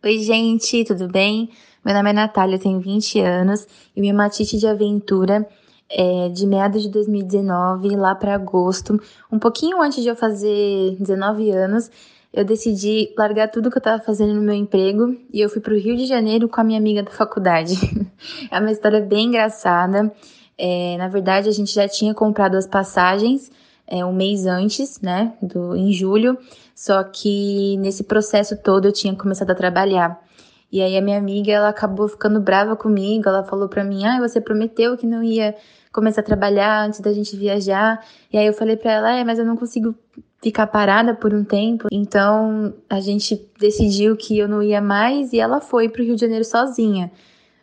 Oi, 0.04 0.20
gente, 0.20 0.84
tudo 0.84 1.08
bem? 1.08 1.50
Meu 1.88 1.96
nome 1.96 2.10
é 2.10 2.12
Natália, 2.12 2.58
tenho 2.58 2.78
20 2.78 3.18
anos 3.22 3.66
e 3.96 4.00
minha 4.02 4.12
matite 4.12 4.58
de 4.58 4.66
aventura 4.66 5.48
é 5.88 6.28
de 6.28 6.46
meados 6.46 6.82
de 6.82 6.90
2019, 6.90 7.96
lá 7.96 8.14
para 8.14 8.34
agosto, 8.34 9.00
um 9.32 9.38
pouquinho 9.38 9.80
antes 9.80 10.02
de 10.02 10.08
eu 10.10 10.14
fazer 10.14 10.96
19 11.00 11.50
anos, 11.50 11.90
eu 12.30 12.44
decidi 12.44 13.14
largar 13.16 13.48
tudo 13.48 13.70
que 13.70 13.78
eu 13.78 13.80
estava 13.80 14.02
fazendo 14.02 14.34
no 14.34 14.42
meu 14.42 14.54
emprego 14.54 15.16
e 15.32 15.40
eu 15.40 15.48
fui 15.48 15.62
para 15.62 15.72
o 15.72 15.78
Rio 15.78 15.96
de 15.96 16.04
Janeiro 16.04 16.46
com 16.46 16.60
a 16.60 16.64
minha 16.64 16.78
amiga 16.78 17.02
da 17.02 17.10
faculdade. 17.10 17.72
é 18.52 18.60
uma 18.60 18.70
história 18.70 19.00
bem 19.00 19.28
engraçada. 19.28 20.12
É, 20.58 20.94
na 20.98 21.08
verdade, 21.08 21.48
a 21.48 21.52
gente 21.52 21.72
já 21.72 21.88
tinha 21.88 22.12
comprado 22.12 22.58
as 22.58 22.66
passagens 22.66 23.50
é, 23.86 24.04
um 24.04 24.12
mês 24.12 24.44
antes, 24.44 25.00
né, 25.00 25.32
do, 25.40 25.74
em 25.74 25.90
julho, 25.90 26.36
só 26.74 27.02
que 27.02 27.78
nesse 27.78 28.04
processo 28.04 28.58
todo 28.58 28.88
eu 28.88 28.92
tinha 28.92 29.16
começado 29.16 29.52
a 29.52 29.54
trabalhar. 29.54 30.27
E 30.70 30.82
aí 30.82 30.96
a 30.96 31.00
minha 31.00 31.16
amiga, 31.16 31.50
ela 31.50 31.68
acabou 31.68 32.08
ficando 32.08 32.40
brava 32.40 32.76
comigo, 32.76 33.28
ela 33.28 33.42
falou 33.42 33.68
pra 33.68 33.82
mim, 33.82 34.04
ah, 34.04 34.18
você 34.20 34.40
prometeu 34.40 34.96
que 34.96 35.06
não 35.06 35.22
ia 35.22 35.54
começar 35.90 36.20
a 36.20 36.24
trabalhar 36.24 36.86
antes 36.86 37.00
da 37.00 37.12
gente 37.12 37.36
viajar. 37.36 38.04
E 38.32 38.36
aí 38.36 38.46
eu 38.46 38.52
falei 38.52 38.76
pra 38.76 38.92
ela, 38.92 39.12
é, 39.12 39.24
mas 39.24 39.38
eu 39.38 39.46
não 39.46 39.56
consigo 39.56 39.94
ficar 40.42 40.66
parada 40.66 41.14
por 41.14 41.32
um 41.32 41.42
tempo. 41.42 41.88
Então 41.90 42.74
a 42.88 43.00
gente 43.00 43.50
decidiu 43.58 44.16
que 44.16 44.38
eu 44.38 44.46
não 44.46 44.62
ia 44.62 44.80
mais 44.80 45.32
e 45.32 45.40
ela 45.40 45.60
foi 45.60 45.88
pro 45.88 46.02
Rio 46.02 46.14
de 46.14 46.20
Janeiro 46.20 46.44
sozinha. 46.44 47.10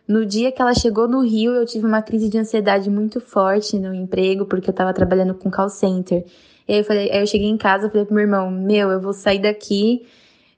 No 0.08 0.26
dia 0.26 0.52
que 0.52 0.62
ela 0.62 0.74
chegou 0.74 1.08
no 1.08 1.22
Rio, 1.22 1.52
eu 1.54 1.66
tive 1.66 1.86
uma 1.86 2.02
crise 2.02 2.30
de 2.30 2.38
ansiedade 2.38 2.90
muito 2.90 3.20
forte 3.20 3.78
no 3.80 3.94
emprego, 3.94 4.46
porque 4.46 4.70
eu 4.70 4.74
tava 4.74 4.94
trabalhando 4.94 5.34
com 5.34 5.50
call 5.50 5.70
center. 5.70 6.24
E 6.68 6.74
aí 6.74 6.80
eu 6.80 6.84
falei, 6.84 7.12
aí 7.12 7.22
eu 7.22 7.28
cheguei 7.28 7.48
em 7.48 7.58
casa, 7.58 7.90
falei 7.90 8.06
pro 8.06 8.14
meu 8.14 8.24
irmão, 8.24 8.52
meu, 8.52 8.90
eu 8.92 9.00
vou 9.00 9.14
sair 9.14 9.40
daqui 9.40 10.06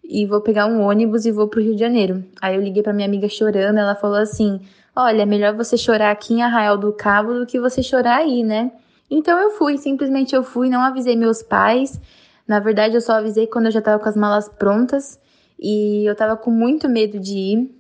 e 0.08 0.26
vou 0.26 0.42
pegar 0.42 0.66
um 0.66 0.82
ônibus 0.82 1.26
e 1.26 1.32
vou 1.32 1.48
pro 1.48 1.62
Rio 1.62 1.74
de 1.74 1.80
Janeiro. 1.80 2.24
Aí 2.42 2.56
eu 2.56 2.62
liguei 2.62 2.82
pra 2.82 2.94
minha 2.94 3.08
amiga 3.08 3.28
chorando, 3.28 3.78
ela 3.78 3.96
falou 3.96 4.18
assim: 4.18 4.62
Olha, 4.96 5.24
é 5.24 5.26
melhor 5.26 5.54
você 5.54 5.78
chorar 5.78 6.12
aqui 6.12 6.36
em 6.36 6.42
Arraial 6.42 6.78
do 6.78 6.94
Cabo 6.94 7.34
do 7.34 7.46
que 7.46 7.60
você 7.60 7.84
chorar 7.84 8.18
aí, 8.18 8.44
né? 8.44 8.72
Então 9.12 9.38
eu 9.38 9.52
fui, 9.52 9.78
simplesmente 9.78 10.36
eu 10.36 10.44
fui, 10.44 10.70
não 10.70 10.82
avisei 10.82 11.16
meus 11.16 11.44
pais. 11.44 12.00
Na 12.48 12.60
verdade, 12.60 12.96
eu 12.96 13.02
só 13.02 13.14
avisei 13.14 13.46
quando 13.46 13.66
eu 13.66 13.72
já 13.72 13.82
tava 13.82 14.02
com 14.02 14.08
as 14.08 14.16
malas 14.16 14.48
prontas 14.48 15.20
e 15.60 16.08
eu 16.10 16.16
tava 16.16 16.38
com 16.38 16.50
muito 16.50 16.88
medo 16.88 17.20
de 17.20 17.38
ir. 17.38 17.76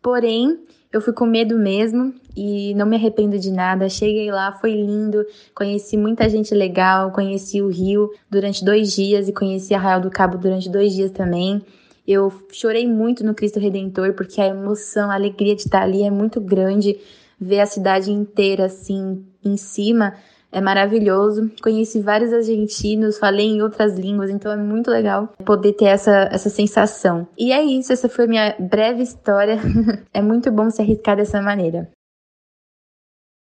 Porém, 0.00 0.60
eu 0.94 1.00
fui 1.00 1.12
com 1.12 1.26
medo 1.26 1.58
mesmo 1.58 2.14
e 2.36 2.72
não 2.74 2.86
me 2.86 2.94
arrependo 2.94 3.36
de 3.36 3.50
nada. 3.50 3.88
Cheguei 3.88 4.30
lá, 4.30 4.52
foi 4.52 4.70
lindo, 4.70 5.26
conheci 5.52 5.96
muita 5.96 6.28
gente 6.28 6.54
legal, 6.54 7.10
conheci 7.10 7.60
o 7.60 7.66
Rio 7.66 8.12
durante 8.30 8.64
dois 8.64 8.92
dias 8.92 9.28
e 9.28 9.32
conheci 9.32 9.74
Arraial 9.74 10.00
do 10.00 10.08
Cabo 10.08 10.38
durante 10.38 10.70
dois 10.70 10.94
dias 10.94 11.10
também. 11.10 11.60
Eu 12.06 12.32
chorei 12.52 12.86
muito 12.86 13.24
no 13.24 13.34
Cristo 13.34 13.58
Redentor 13.58 14.12
porque 14.12 14.40
a 14.40 14.46
emoção, 14.46 15.10
a 15.10 15.14
alegria 15.14 15.56
de 15.56 15.62
estar 15.62 15.82
ali 15.82 16.04
é 16.04 16.10
muito 16.12 16.40
grande. 16.40 16.96
Ver 17.40 17.58
a 17.58 17.66
cidade 17.66 18.12
inteira 18.12 18.66
assim 18.66 19.24
em 19.44 19.56
cima 19.56 20.14
é 20.54 20.60
maravilhoso. 20.60 21.50
Conheci 21.60 22.00
vários 22.00 22.32
argentinos, 22.32 23.18
falei 23.18 23.46
em 23.46 23.60
outras 23.60 23.98
línguas, 23.98 24.30
então 24.30 24.52
é 24.52 24.56
muito 24.56 24.88
legal 24.88 25.28
poder 25.44 25.72
ter 25.72 25.86
essa, 25.86 26.28
essa 26.30 26.48
sensação. 26.48 27.26
E 27.36 27.52
é 27.52 27.60
isso, 27.62 27.92
essa 27.92 28.08
foi 28.08 28.28
minha 28.28 28.54
breve 28.58 29.02
história. 29.02 29.58
é 30.14 30.22
muito 30.22 30.52
bom 30.52 30.70
se 30.70 30.80
arriscar 30.80 31.16
dessa 31.16 31.42
maneira. 31.42 31.90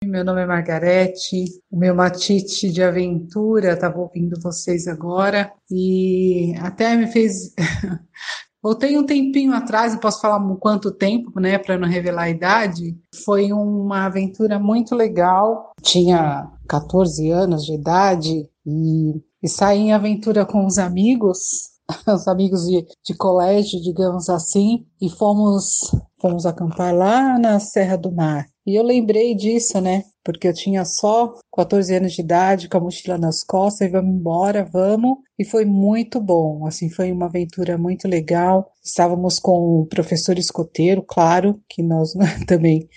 Meu 0.04 0.24
nome 0.24 0.42
é 0.42 0.46
Margarete, 0.46 1.46
o 1.72 1.78
meu 1.78 1.96
matite 1.96 2.72
de 2.72 2.84
aventura, 2.84 3.74
estava 3.74 4.00
ouvindo 4.00 4.40
vocês 4.40 4.88
agora 4.88 5.52
e 5.72 6.54
até 6.60 6.96
me 6.96 7.08
fez 7.08 7.56
Voltei 8.68 8.98
um 8.98 9.06
tempinho 9.06 9.54
atrás, 9.54 9.94
não 9.94 10.00
posso 10.02 10.20
falar 10.20 10.42
quanto 10.58 10.92
tempo, 10.92 11.40
né, 11.40 11.58
para 11.58 11.78
não 11.78 11.88
revelar 11.88 12.24
a 12.24 12.30
idade. 12.30 12.98
Foi 13.24 13.54
uma 13.54 14.08
aventura 14.08 14.60
muito 14.60 14.94
legal. 14.94 15.72
Tinha 15.82 16.52
14 16.68 17.32
anos 17.32 17.64
de 17.64 17.76
idade 17.76 18.50
e, 18.66 19.24
e 19.42 19.48
saí 19.48 19.80
em 19.80 19.94
aventura 19.94 20.46
com 20.46 20.66
os 20.66 20.78
amigos 20.78 21.77
os 22.08 22.28
amigos 22.28 22.66
de, 22.66 22.86
de 23.06 23.16
colégio, 23.16 23.82
digamos 23.82 24.30
assim, 24.30 24.86
e 25.02 25.10
fomos, 25.10 25.92
fomos 26.20 26.46
acampar 26.46 26.94
lá 26.94 27.38
na 27.40 27.60
Serra 27.60 27.98
do 27.98 28.12
Mar. 28.12 28.46
E 28.66 28.76
eu 28.76 28.84
lembrei 28.84 29.34
disso, 29.34 29.80
né? 29.80 30.04
Porque 30.26 30.50
eu 30.50 30.54
tinha 30.54 30.84
só 30.84 31.34
14 31.56 31.96
anos 31.96 32.12
de 32.12 32.22
idade, 32.22 32.68
com 32.68 32.78
a 32.78 32.82
mochila 32.82 33.18
nas 33.18 33.42
costas, 33.42 33.88
e 33.88 33.92
vamos 33.92 34.14
embora, 34.14 34.66
vamos. 34.66 35.20
E 35.40 35.46
foi 35.46 35.64
muito 35.64 36.20
bom, 36.20 36.68
assim, 36.68 36.90
foi 36.90 37.10
uma 37.12 37.28
aventura 37.28 37.78
muito 37.78 38.10
legal. 38.10 38.70
Estávamos 38.84 39.40
com 39.40 39.82
o 39.82 39.86
professor 39.86 40.38
escoteiro, 40.38 41.02
claro, 41.02 41.62
que 41.70 41.82
nós 41.82 42.12
também 42.46 42.90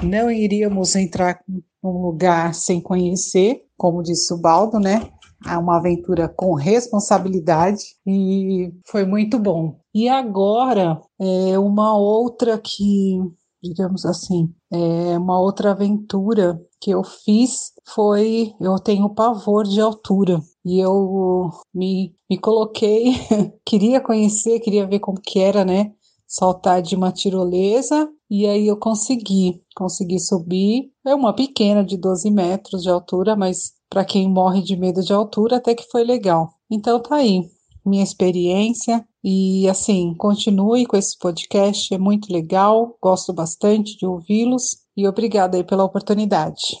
não 0.00 0.30
iríamos 0.30 0.94
entrar 0.94 1.40
num 1.82 2.02
lugar 2.02 2.54
sem 2.54 2.80
conhecer, 2.80 3.62
como 3.76 4.02
disse 4.02 4.32
o 4.32 4.38
Baldo, 4.38 4.78
né? 4.78 5.10
É 5.48 5.56
uma 5.58 5.78
aventura 5.78 6.28
com 6.28 6.54
responsabilidade 6.54 7.82
e 8.06 8.72
foi 8.86 9.04
muito 9.04 9.38
bom. 9.38 9.78
E 9.94 10.08
agora, 10.08 11.00
é 11.20 11.58
uma 11.58 11.96
outra 11.96 12.58
que, 12.58 13.18
digamos 13.62 14.04
assim, 14.04 14.52
é 14.72 15.18
uma 15.18 15.40
outra 15.40 15.70
aventura 15.70 16.60
que 16.80 16.90
eu 16.90 17.02
fiz 17.04 17.72
foi 17.94 18.52
eu 18.60 18.78
tenho 18.78 19.14
pavor 19.14 19.64
de 19.64 19.80
altura 19.80 20.40
e 20.64 20.78
eu 20.80 21.50
me, 21.74 22.14
me 22.28 22.38
coloquei 22.38 23.14
queria 23.64 24.00
conhecer 24.00 24.60
queria 24.60 24.86
ver 24.86 24.98
como 24.98 25.20
que 25.20 25.38
era 25.38 25.64
né 25.64 25.92
saltar 26.26 26.82
de 26.82 26.96
uma 26.96 27.12
tirolesa 27.12 28.08
e 28.30 28.46
aí 28.46 28.66
eu 28.66 28.76
consegui 28.76 29.62
consegui 29.74 30.18
subir 30.18 30.90
é 31.04 31.14
uma 31.14 31.34
pequena 31.34 31.84
de 31.84 31.96
12 31.96 32.30
metros 32.30 32.82
de 32.82 32.90
altura 32.90 33.36
mas 33.36 33.76
para 33.88 34.04
quem 34.04 34.28
morre 34.28 34.62
de 34.62 34.76
medo 34.76 35.02
de 35.02 35.12
altura, 35.12 35.56
até 35.56 35.74
que 35.74 35.88
foi 35.90 36.04
legal. 36.04 36.50
Então 36.70 37.00
tá 37.00 37.16
aí 37.16 37.48
minha 37.84 38.02
experiência 38.02 39.06
e 39.22 39.68
assim, 39.68 40.14
continue 40.14 40.86
com 40.86 40.96
esse 40.96 41.16
podcast, 41.18 41.94
é 41.94 41.98
muito 41.98 42.32
legal, 42.32 42.96
gosto 43.00 43.32
bastante 43.32 43.96
de 43.96 44.04
ouvi-los 44.04 44.78
e 44.96 45.06
obrigada 45.06 45.56
aí 45.56 45.64
pela 45.64 45.84
oportunidade. 45.84 46.76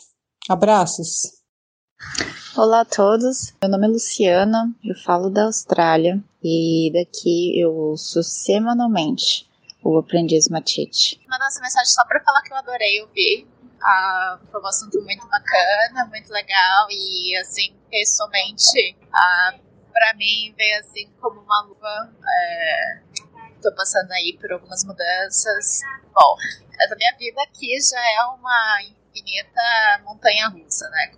Abraços. 0.48 1.36
Olá 2.56 2.80
a 2.80 2.84
todos, 2.84 3.54
meu 3.62 3.70
nome 3.70 3.86
é 3.86 3.90
Luciana, 3.90 4.74
eu 4.84 4.94
falo 4.96 5.30
da 5.30 5.44
Austrália 5.44 6.22
e 6.42 6.90
daqui 6.92 7.58
eu 7.58 7.72
ouço 7.74 8.22
semanalmente 8.22 9.48
o 9.88 9.98
Aprendiz 9.98 10.48
Matite. 10.48 11.20
Mandar 11.28 11.46
essa 11.46 11.60
mensagem 11.60 11.92
só 11.92 12.04
para 12.04 12.20
falar 12.22 12.42
que 12.42 12.52
eu 12.52 12.56
adorei 12.56 13.00
ouvir 13.02 13.46
ah, 13.82 14.38
foi 14.50 14.60
um 14.60 14.66
assunto 14.66 15.00
muito 15.02 15.26
bacana, 15.28 16.06
muito 16.06 16.30
legal 16.32 16.86
e, 16.90 17.36
assim, 17.36 17.74
pessoalmente, 17.90 18.96
ah, 19.12 19.54
para 19.92 20.14
mim 20.14 20.52
veio 20.56 20.80
assim 20.80 21.08
como 21.20 21.40
uma 21.40 21.62
luva. 21.62 22.12
É, 22.28 23.00
tô 23.62 23.72
passando 23.74 24.10
aí 24.12 24.36
por 24.40 24.52
algumas 24.52 24.84
mudanças. 24.84 25.80
Bom, 26.12 26.36
essa 26.80 26.96
minha 26.96 27.16
vida 27.16 27.42
aqui 27.42 27.78
já 27.80 28.00
é 28.12 28.24
uma 28.24 28.82
infinita 28.82 30.00
montanha 30.04 30.48
russa, 30.48 30.88
né? 30.90 31.12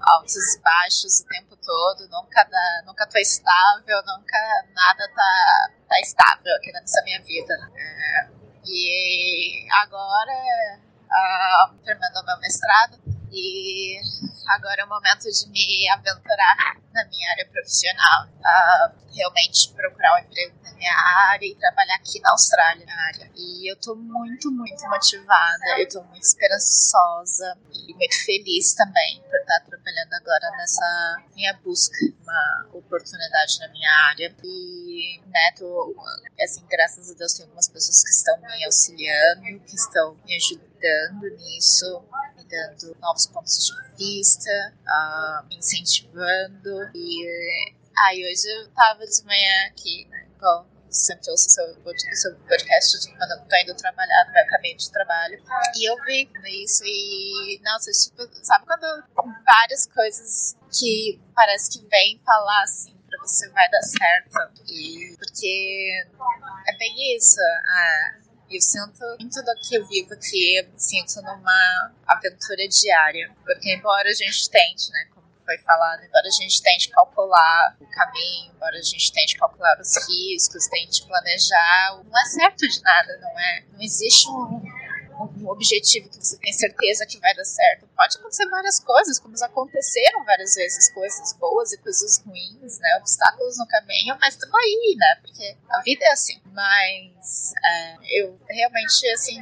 altos 0.00 0.34
e 0.36 0.60
baixos 0.60 1.20
o 1.20 1.26
tempo 1.26 1.56
todo, 1.56 2.08
nunca, 2.10 2.44
dá, 2.44 2.82
nunca 2.86 3.06
tô 3.06 3.18
estável, 3.18 4.02
nunca 4.06 4.64
nada 4.74 5.08
tá, 5.14 5.70
tá 5.94 6.00
estável 6.00 6.54
aqui 6.56 6.72
nessa 6.72 7.02
minha 7.04 7.22
vida. 7.22 7.54
É, 7.76 8.28
e 8.66 9.66
agora 9.82 10.78
uh, 11.04 11.76
terminando 11.84 12.24
meu 12.24 12.38
mestrado 12.40 12.98
e 13.30 14.00
agora 14.48 14.82
é 14.82 14.84
o 14.84 14.88
momento 14.88 15.22
de 15.22 15.48
me 15.50 15.88
aventurar 15.90 16.76
na 16.94 17.04
minha 17.06 17.30
área 17.32 17.46
profissional, 17.46 18.26
uh, 18.26 19.04
realmente 19.12 19.72
procurar 19.74 20.14
um 20.14 20.18
emprego 20.24 20.54
na 20.62 20.72
minha 20.74 20.94
área 21.32 21.46
e 21.46 21.54
trabalhar 21.56 21.96
aqui 21.96 22.20
na 22.20 22.30
Austrália, 22.30 22.86
na 22.86 23.06
área. 23.06 23.30
E 23.36 23.70
eu 23.70 23.76
tô 23.76 23.94
muito, 23.96 24.50
muito 24.50 24.88
motivada, 24.88 25.80
eu 25.80 25.88
tô 25.88 26.02
muito 26.04 26.22
esperançosa 26.22 27.58
e 27.72 27.94
muito 27.94 28.24
feliz 28.24 28.74
também 28.74 29.22
por 29.28 29.38
estar 29.40 29.60
trabalhando 29.60 30.14
agora 30.14 30.50
nessa 30.56 31.24
minha 31.34 31.52
busca, 31.64 31.96
uma 32.22 32.68
oportunidade 32.72 33.58
na 33.60 33.68
minha 33.68 33.90
área. 34.10 34.34
E, 34.42 35.20
né, 35.26 35.52
tô, 35.58 35.94
assim, 36.40 36.64
graças 36.70 37.10
a 37.10 37.14
Deus 37.14 37.34
tem 37.34 37.44
algumas 37.44 37.68
pessoas 37.68 38.02
que 38.02 38.10
estão 38.10 38.40
me 38.40 38.64
auxiliando, 38.64 39.60
que 39.60 39.74
estão 39.74 40.16
me 40.24 40.36
ajudando 40.36 41.36
nisso, 41.38 42.04
me 42.36 42.44
dando 42.44 42.96
novos 43.00 43.26
pontos 43.26 43.66
de 43.66 43.96
vista, 43.96 44.50
uh, 44.86 45.46
me 45.46 45.56
incentivando. 45.56 46.83
E 46.94 47.74
aí 47.96 48.24
hoje 48.26 48.48
eu 48.48 48.68
tava 48.72 49.06
de 49.06 49.24
manhã 49.24 49.66
aqui, 49.68 50.06
né? 50.10 50.26
Bom, 50.40 50.66
sempre 50.90 51.30
ouço 51.30 51.50
seu, 51.50 51.66
seu 52.14 52.36
podcast 52.40 53.10
quando 53.16 53.30
eu 53.30 53.48
tô 53.48 53.56
indo 53.56 53.74
trabalhar, 53.76 54.26
no 54.26 54.32
meu 54.32 54.46
caminho 54.46 54.76
de 54.76 54.90
trabalho. 54.90 55.42
E 55.76 55.90
eu 55.90 55.96
vi 56.04 56.28
isso 56.64 56.84
e, 56.84 57.60
nossa, 57.64 57.90
tipo, 57.90 58.28
sabe 58.44 58.66
quando 58.66 59.04
várias 59.44 59.86
coisas 59.86 60.56
que 60.72 61.20
parece 61.34 61.70
que 61.70 61.86
vem 61.88 62.20
falar 62.24 62.62
assim 62.62 62.96
pra 63.08 63.18
você 63.20 63.48
vai 63.50 63.68
dar 63.70 63.82
certo? 63.82 64.38
E 64.68 65.14
porque 65.18 66.06
é 66.66 66.76
bem 66.76 67.16
isso. 67.16 67.40
Eu 68.50 68.60
sinto 68.60 69.04
muito 69.18 69.42
do 69.42 69.54
que 69.56 69.74
eu 69.74 69.86
vivo 69.88 70.14
aqui, 70.14 70.58
eu 70.58 70.68
me 70.70 70.78
sinto 70.78 71.20
numa 71.22 71.92
aventura 72.06 72.68
diária. 72.68 73.34
Porque 73.44 73.74
embora 73.74 74.08
a 74.08 74.12
gente 74.12 74.48
tente, 74.50 74.90
né, 74.92 75.08
foi 75.44 75.58
falado, 75.58 76.04
embora 76.04 76.26
a 76.26 76.30
gente 76.30 76.62
tente 76.62 76.88
calcular 76.90 77.76
o 77.80 77.86
caminho, 77.86 78.52
embora 78.54 78.78
a 78.78 78.82
gente 78.82 79.12
tente 79.12 79.36
calcular 79.36 79.78
os 79.80 79.96
riscos, 80.08 80.66
tente 80.68 81.06
planejar, 81.06 82.02
não 82.04 82.20
é 82.20 82.24
certo 82.26 82.66
de 82.68 82.82
nada, 82.82 83.18
não 83.18 83.40
é? 83.40 83.64
Não 83.72 83.80
existe 83.80 84.28
um 84.28 84.62
um 85.16 85.48
objetivo 85.48 86.08
que 86.08 86.16
você 86.16 86.36
tem 86.38 86.52
certeza 86.52 87.06
que 87.06 87.18
vai 87.20 87.34
dar 87.34 87.44
certo. 87.44 87.86
Pode 87.96 88.16
acontecer 88.16 88.48
várias 88.48 88.80
coisas, 88.80 89.18
como 89.18 89.34
aconteceram 89.42 90.24
várias 90.24 90.54
vezes, 90.54 90.92
coisas 90.92 91.32
boas 91.34 91.72
e 91.72 91.78
coisas 91.78 92.18
ruins, 92.18 92.78
né? 92.78 92.96
Obstáculos 92.98 93.58
no 93.58 93.66
caminho, 93.66 94.16
mas 94.20 94.34
estamos 94.34 94.54
aí, 94.54 94.96
né? 94.98 95.16
Porque 95.22 95.56
a 95.70 95.80
vida 95.82 96.04
é 96.04 96.12
assim. 96.12 96.40
Mas 96.46 97.52
é, 97.64 97.96
eu 98.20 98.38
realmente, 98.48 99.08
assim, 99.10 99.40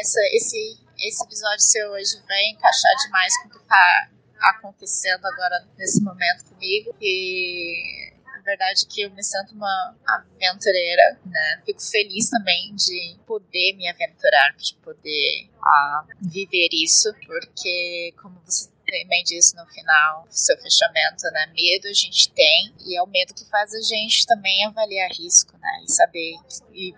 essa, 0.00 0.20
esse, 0.32 0.78
esse 0.98 1.24
episódio 1.24 1.60
seu 1.60 1.90
hoje 1.92 2.20
vai 2.26 2.44
encaixar 2.48 2.92
demais 3.04 3.36
com 3.38 3.48
o 3.48 3.50
que 3.50 3.58
está 3.58 4.10
acontecendo 4.50 5.24
agora 5.26 5.66
nesse 5.76 6.02
momento 6.02 6.44
comigo. 6.46 6.94
E 7.00 8.14
verdade 8.44 8.86
que 8.86 9.02
eu 9.02 9.10
me 9.10 9.22
sinto 9.22 9.54
uma 9.54 9.96
aventureira, 10.06 11.18
né? 11.24 11.62
Fico 11.64 11.82
feliz 11.82 12.28
também 12.28 12.74
de 12.74 13.16
poder 13.26 13.72
me 13.74 13.88
aventurar, 13.88 14.54
de 14.56 14.74
poder 14.76 15.48
uh, 15.56 16.06
viver 16.20 16.68
isso, 16.72 17.12
porque 17.26 18.14
como 18.20 18.40
você 18.44 18.68
também 18.86 19.24
disse 19.24 19.56
no 19.56 19.66
final, 19.66 20.26
seu 20.30 20.56
fechamento, 20.58 21.24
né? 21.32 21.46
Medo 21.54 21.88
a 21.88 21.92
gente 21.92 22.30
tem 22.32 22.72
e 22.86 22.96
é 22.96 23.02
o 23.02 23.06
medo 23.06 23.34
que 23.34 23.48
faz 23.48 23.74
a 23.74 23.80
gente 23.80 24.26
também 24.26 24.64
avaliar 24.66 25.10
risco, 25.10 25.56
né? 25.58 25.84
E 25.84 25.92
saber 25.92 26.34
e 26.72 26.94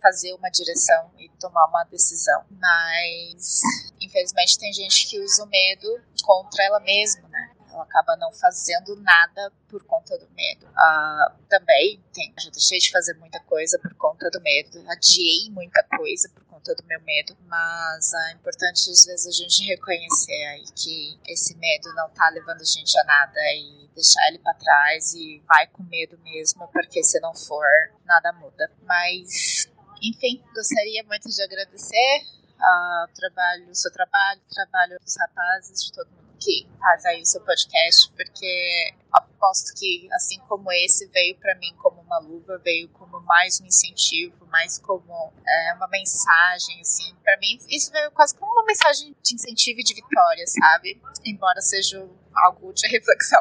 fazer 0.00 0.32
uma 0.34 0.50
direção 0.50 1.10
e 1.18 1.28
tomar 1.40 1.66
uma 1.66 1.84
decisão. 1.84 2.44
Mas, 2.50 3.60
infelizmente, 4.00 4.58
tem 4.58 4.72
gente 4.72 5.08
que 5.08 5.18
usa 5.20 5.44
o 5.44 5.46
medo 5.46 6.00
contra 6.22 6.64
ela 6.64 6.80
mesma, 6.80 7.28
né? 7.28 7.50
Ela 7.72 7.84
acaba 7.84 8.16
não 8.16 8.32
fazendo 8.32 8.96
nada 8.96 9.52
por 9.68 9.84
conta 9.84 10.18
do 10.18 10.28
medo. 10.30 10.66
Uh, 10.66 11.44
também 11.48 12.02
tem, 12.12 12.32
já 12.38 12.50
deixei 12.50 12.78
de 12.78 12.90
fazer 12.90 13.14
muita 13.14 13.38
coisa 13.40 13.78
por 13.78 13.94
conta 13.94 14.28
do 14.30 14.40
medo, 14.40 14.82
adiei 14.88 15.48
muita 15.50 15.82
coisa 15.96 16.28
por 16.34 16.44
conta 16.60 16.74
do 16.74 16.86
meu 16.86 17.00
medo, 17.00 17.36
mas 17.46 18.12
é 18.12 18.32
importante 18.32 18.90
às 18.90 19.04
vezes 19.04 19.26
a 19.26 19.30
gente 19.30 19.64
reconhecer 19.64 20.44
aí 20.44 20.64
que 20.76 21.18
esse 21.26 21.56
medo 21.56 21.92
não 21.94 22.08
tá 22.10 22.28
levando 22.30 22.60
a 22.60 22.64
gente 22.64 22.96
a 22.98 23.04
nada 23.04 23.40
e 23.54 23.88
deixar 23.94 24.28
ele 24.28 24.38
para 24.38 24.54
trás 24.54 25.14
e 25.14 25.42
vai 25.46 25.66
com 25.68 25.82
medo 25.84 26.18
mesmo, 26.18 26.68
porque 26.68 27.02
se 27.02 27.18
não 27.20 27.34
for, 27.34 27.66
nada 28.04 28.32
muda. 28.32 28.70
Mas, 28.82 29.68
enfim, 30.02 30.42
gostaria 30.54 31.02
muito 31.04 31.28
de 31.28 31.42
agradecer 31.42 32.24
uh, 32.58 33.04
o 33.04 33.14
trabalho, 33.14 33.70
o 33.70 33.74
seu 33.74 33.92
trabalho, 33.92 34.40
o 34.40 34.54
trabalho 34.54 34.98
dos 35.00 35.16
rapazes, 35.16 35.84
de 35.84 35.92
todo 35.92 36.10
mundo 36.10 36.29
que 36.40 36.66
faz 36.78 37.04
aí 37.04 37.22
o 37.22 37.26
seu 37.26 37.40
podcast, 37.42 38.10
porque 38.12 38.94
aposto 39.40 39.74
que, 39.74 40.08
assim 40.12 40.38
como 40.48 40.70
esse, 40.70 41.06
veio 41.08 41.34
para 41.36 41.54
mim 41.56 41.74
como 41.78 42.02
uma 42.02 42.18
luva, 42.18 42.58
veio 42.58 42.88
como 42.90 43.20
mais 43.20 43.60
um 43.60 43.66
incentivo, 43.66 44.46
mais 44.46 44.78
como 44.78 45.32
é, 45.46 45.74
uma 45.74 45.88
mensagem, 45.88 46.80
assim. 46.80 47.14
para 47.24 47.38
mim, 47.38 47.58
isso 47.68 47.90
veio 47.90 48.10
quase 48.10 48.34
como 48.34 48.52
uma 48.52 48.64
mensagem 48.64 49.16
de 49.22 49.34
incentivo 49.34 49.80
e 49.80 49.84
de 49.84 49.94
vitória, 49.94 50.46
sabe? 50.46 51.00
Embora 51.24 51.60
seja 51.60 52.06
algo 52.34 52.72
de 52.72 52.86
reflexão. 52.88 53.40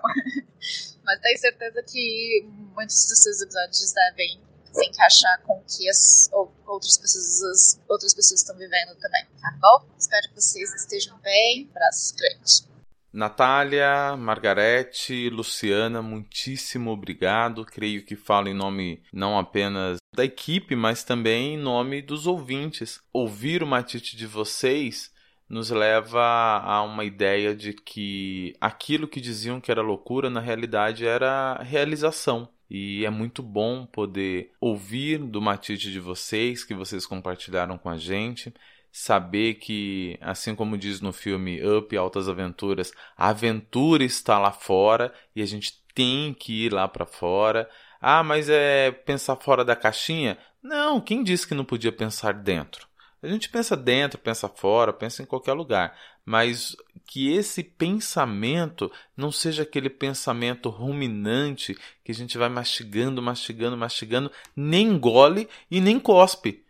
Mas 1.03 1.19
tenho 1.19 1.37
certeza 1.37 1.83
que 1.83 2.47
muitos 2.73 3.07
dos 3.07 3.19
seus 3.21 3.41
episódios 3.41 3.91
devem 3.91 4.41
se 4.71 4.85
encaixar 4.85 5.41
com 5.41 5.57
o 5.57 5.63
que 5.63 5.89
as 5.89 6.29
outras 6.67 6.97
pessoas, 6.97 7.79
outras 7.89 8.13
pessoas 8.13 8.41
estão 8.41 8.55
vivendo 8.55 8.95
também, 8.99 9.25
tá 9.41 9.51
bom? 9.59 9.89
Espero 9.97 10.29
que 10.29 10.35
vocês 10.35 10.73
estejam 10.75 11.17
bem. 11.19 11.67
Abraços 11.71 12.11
grandes. 12.11 12.68
Natália, 13.11 14.15
Margarete, 14.15 15.29
Luciana, 15.29 16.01
muitíssimo 16.01 16.91
obrigado. 16.91 17.65
Creio 17.65 18.05
que 18.05 18.15
falo 18.15 18.47
em 18.47 18.53
nome 18.53 19.01
não 19.11 19.37
apenas 19.37 19.97
da 20.15 20.23
equipe, 20.23 20.75
mas 20.75 21.03
também 21.03 21.55
em 21.55 21.57
nome 21.57 22.01
dos 22.01 22.27
ouvintes. 22.27 23.01
Ouvir 23.11 23.63
o 23.63 23.67
matite 23.67 24.15
de 24.15 24.27
vocês 24.27 25.11
nos 25.49 25.71
leva 25.71 26.21
a 26.63 26.83
uma 26.83 27.03
ideia 27.03 27.55
de 27.55 27.73
que 27.73 28.53
aquilo 28.61 29.07
que 29.07 29.19
diziam 29.19 29.59
que 29.59 29.71
era 29.71 29.81
loucura, 29.81 30.29
na 30.29 30.39
realidade 30.39 31.05
era 31.05 31.61
realização. 31.63 32.47
E 32.69 33.03
é 33.03 33.09
muito 33.09 33.41
bom 33.41 33.87
poder 33.87 34.51
ouvir 34.61 35.17
do 35.17 35.41
matite 35.41 35.91
de 35.91 35.99
vocês, 35.99 36.63
que 36.63 36.75
vocês 36.75 37.07
compartilharam 37.07 37.79
com 37.79 37.89
a 37.89 37.97
gente 37.97 38.53
saber 38.91 39.55
que, 39.55 40.17
assim 40.21 40.55
como 40.55 40.77
diz 40.77 41.01
no 41.01 41.13
filme 41.13 41.65
Up 41.65 41.95
Altas 41.95 42.27
Aventuras, 42.27 42.91
a 43.15 43.29
aventura 43.29 44.03
está 44.03 44.39
lá 44.39 44.51
fora 44.51 45.13
e 45.35 45.41
a 45.41 45.45
gente 45.45 45.83
tem 45.93 46.33
que 46.33 46.65
ir 46.65 46.73
lá 46.73 46.87
para 46.87 47.05
fora. 47.05 47.69
Ah, 48.01 48.23
mas 48.23 48.49
é 48.49 48.91
pensar 48.91 49.35
fora 49.35 49.63
da 49.65 49.75
caixinha? 49.75 50.37
Não, 50.61 50.99
quem 50.99 51.23
disse 51.23 51.47
que 51.47 51.53
não 51.53 51.65
podia 51.65 51.91
pensar 51.91 52.33
dentro? 52.33 52.87
A 53.21 53.27
gente 53.27 53.49
pensa 53.49 53.75
dentro, 53.75 54.17
pensa 54.17 54.47
fora, 54.47 54.93
pensa 54.93 55.21
em 55.21 55.25
qualquer 55.25 55.51
lugar, 55.51 55.93
mas 56.25 56.75
que 57.05 57.33
esse 57.33 57.63
pensamento 57.63 58.89
não 59.15 59.31
seja 59.31 59.63
aquele 59.63 59.89
pensamento 59.89 60.69
ruminante 60.69 61.77
que 62.03 62.11
a 62.11 62.15
gente 62.15 62.37
vai 62.37 62.47
mastigando, 62.47 63.21
mastigando, 63.21 63.75
mastigando, 63.75 64.31
nem 64.55 64.87
engole 64.87 65.49
e 65.69 65.81
nem 65.81 65.99
cospe. 65.99 66.63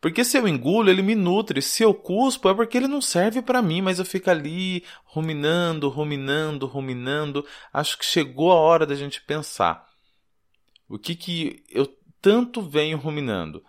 Porque 0.00 0.24
se 0.24 0.38
eu 0.38 0.46
engulo, 0.46 0.88
ele 0.88 1.02
me 1.02 1.14
nutre. 1.14 1.60
Se 1.60 1.82
eu 1.82 1.92
cuspo, 1.92 2.48
é 2.48 2.54
porque 2.54 2.76
ele 2.76 2.86
não 2.86 3.00
serve 3.00 3.42
para 3.42 3.60
mim, 3.60 3.82
mas 3.82 3.98
eu 3.98 4.04
fico 4.04 4.30
ali 4.30 4.84
ruminando, 5.04 5.88
ruminando, 5.88 6.66
ruminando. 6.66 7.44
Acho 7.72 7.98
que 7.98 8.04
chegou 8.04 8.52
a 8.52 8.56
hora 8.56 8.86
da 8.86 8.94
gente 8.94 9.20
pensar. 9.22 9.88
O 10.88 10.98
que 10.98 11.14
que 11.16 11.64
eu 11.68 11.86
tanto 12.22 12.62
venho 12.62 12.96
ruminando? 12.96 13.64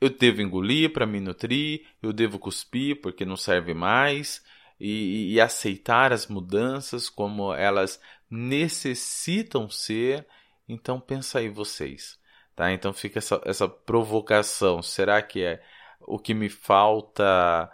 Eu 0.00 0.08
devo 0.08 0.40
engolir 0.40 0.92
para 0.92 1.06
me 1.06 1.20
nutrir, 1.20 1.86
eu 2.02 2.12
devo 2.12 2.38
cuspir 2.38 3.00
porque 3.02 3.24
não 3.26 3.36
serve 3.36 3.74
mais, 3.74 4.42
e, 4.80 5.34
e 5.34 5.40
aceitar 5.40 6.10
as 6.10 6.26
mudanças 6.26 7.10
como 7.10 7.52
elas 7.52 8.00
necessitam 8.30 9.68
ser. 9.68 10.26
Então 10.66 10.98
pensa 10.98 11.38
aí 11.38 11.50
vocês. 11.50 12.18
Tá? 12.60 12.70
Então 12.72 12.92
fica 12.92 13.18
essa, 13.18 13.40
essa 13.46 13.66
provocação. 13.66 14.82
Será 14.82 15.22
que 15.22 15.42
é 15.42 15.62
o 15.98 16.18
que 16.18 16.34
me 16.34 16.50
falta 16.50 17.72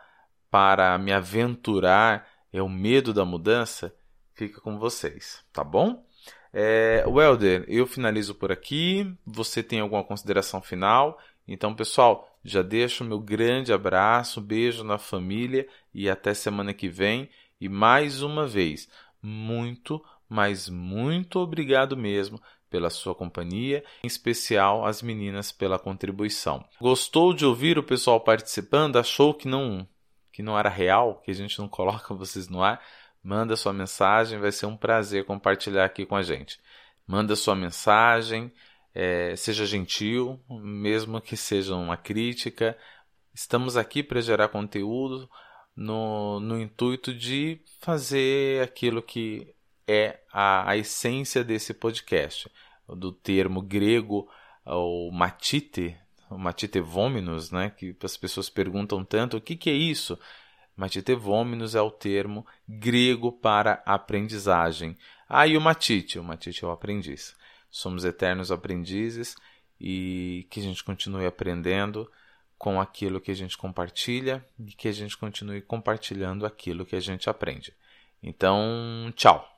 para 0.49 0.97
me 0.97 1.13
aventurar 1.13 2.29
é 2.53 2.63
o 2.63 2.69
medo 2.69 3.13
da 3.13 3.25
mudança? 3.25 3.93
Fica 4.33 4.61
com 4.61 4.79
vocês, 4.79 5.45
tá 5.53 5.65
bom? 5.65 6.07
É, 6.53 7.03
Welder, 7.05 7.65
eu 7.67 7.85
finalizo 7.85 8.33
por 8.33 8.53
aqui. 8.53 9.13
Você 9.27 9.61
tem 9.61 9.81
alguma 9.81 10.05
consideração 10.05 10.63
final? 10.63 11.19
Então, 11.49 11.75
pessoal, 11.75 12.39
já 12.45 12.63
deixo 12.63 13.03
meu 13.03 13.19
grande 13.19 13.73
abraço, 13.73 14.41
beijo 14.41 14.85
na 14.85 14.99
família 14.99 15.67
e 15.93 16.09
até 16.09 16.33
semana 16.33 16.73
que 16.73 16.89
vem. 16.89 17.29
E 17.61 17.69
mais 17.69 18.23
uma 18.23 18.47
vez, 18.47 18.89
muito, 19.21 20.01
mas 20.29 20.69
muito 20.69 21.41
obrigado 21.41 21.97
mesmo 21.97 22.41
pela 22.71 22.91
sua 22.91 23.15
companhia, 23.15 23.85
em 24.03 24.07
especial 24.07 24.85
as 24.85 25.03
meninas 25.03 25.53
pela 25.53 25.79
contribuição. 25.79 26.65
Gostou 26.81 27.33
de 27.33 27.45
ouvir 27.45 27.79
o 27.79 27.83
pessoal 27.83 28.21
participando? 28.21 28.97
Achou 28.97 29.35
que 29.35 29.49
não 29.49 29.87
que 30.33 30.43
não 30.43 30.59
era 30.59 30.69
real, 30.69 31.23
que 31.25 31.31
a 31.31 31.35
gente 31.35 31.59
não 31.59 31.67
coloca 31.69 32.15
vocês 32.15 32.49
no 32.49 32.63
ar? 32.63 32.83
Manda 33.23 33.57
sua 33.57 33.73
mensagem, 33.73 34.39
vai 34.39 34.53
ser 34.53 34.67
um 34.67 34.77
prazer 34.77 35.25
compartilhar 35.25 35.85
aqui 35.85 36.05
com 36.05 36.15
a 36.15 36.23
gente. 36.23 36.61
Manda 37.07 37.35
sua 37.35 37.55
mensagem, 37.55 38.53
é, 38.95 39.35
seja 39.35 39.65
gentil, 39.65 40.41
mesmo 40.49 41.21
que 41.21 41.37
seja 41.37 41.75
uma 41.75 41.97
crítica. 41.97 42.77
Estamos 43.35 43.77
aqui 43.77 44.03
para 44.03 44.21
gerar 44.21 44.49
conteúdo 44.49 45.29
no, 45.75 46.39
no 46.41 46.61
intuito 46.61 47.15
de 47.15 47.61
fazer 47.81 48.63
aquilo 48.63 49.03
que 49.03 49.56
é 49.87 50.19
a, 50.33 50.71
a 50.71 50.77
essência 50.77 51.45
desse 51.45 51.73
podcast, 51.73 52.51
do 52.89 53.13
termo 53.13 53.63
grego, 53.63 54.29
o 54.65 55.11
matite, 55.13 55.97
o 56.31 56.39
matite 56.39 56.81
vominus, 56.81 57.51
né, 57.51 57.71
que 57.71 57.97
as 58.03 58.17
pessoas 58.17 58.49
perguntam 58.49 59.05
tanto, 59.05 59.37
o 59.37 59.41
que, 59.41 59.57
que 59.57 59.71
é 59.71 59.75
isso? 59.75 60.19
Matite 60.77 61.15
vominus 61.15 61.75
é 61.75 61.81
o 61.81 61.91
termo 61.91 62.47
grego 62.69 63.33
para 63.33 63.83
aprendizagem. 63.87 64.97
Ah, 65.27 65.47
e 65.47 65.57
o 65.57 65.61
matite? 65.61 66.19
O 66.19 66.25
matite 66.25 66.65
é 66.65 66.69
o 66.69 66.71
aprendiz. 66.71 67.35
Somos 67.71 68.05
eternos 68.05 68.53
aprendizes 68.53 69.35
e 69.81 70.47
que 70.51 70.61
a 70.61 70.63
gente 70.63 70.85
continue 70.85 71.25
aprendendo 71.25 72.11
com 72.59 72.81
aquilo 72.81 73.21
que 73.21 73.31
a 73.31 73.35
gente 73.35 73.57
compartilha 73.57 74.45
e 74.59 74.73
que 74.73 74.89
a 74.89 74.93
gente 74.93 75.17
continue 75.17 75.63
compartilhando 75.63 76.45
aquilo 76.45 76.87
que 76.87 76.97
a 76.97 77.01
gente 77.01 77.29
aprende. 77.29 77.75
Então, 78.23 79.13
tchau! 79.15 79.56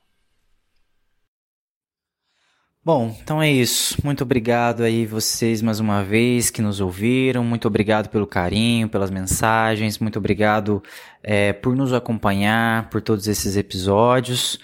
Bom, 2.89 3.15
então 3.23 3.43
é 3.43 3.53
isso. 3.53 3.99
Muito 4.03 4.23
obrigado 4.23 4.83
aí 4.83 5.05
vocês 5.05 5.61
mais 5.61 5.79
uma 5.79 6.03
vez 6.03 6.49
que 6.49 6.63
nos 6.63 6.81
ouviram. 6.81 7.45
Muito 7.45 7.69
obrigado 7.69 8.09
pelo 8.09 8.27
carinho, 8.27 8.89
pelas 8.89 9.11
mensagens. 9.11 9.99
Muito 9.99 10.19
obrigado 10.19 10.83
é, 11.23 11.53
por 11.53 11.77
nos 11.77 11.93
acompanhar, 11.93 12.89
por 12.89 13.03
todos 13.03 13.29
esses 13.29 13.59
episódios. 13.59 14.59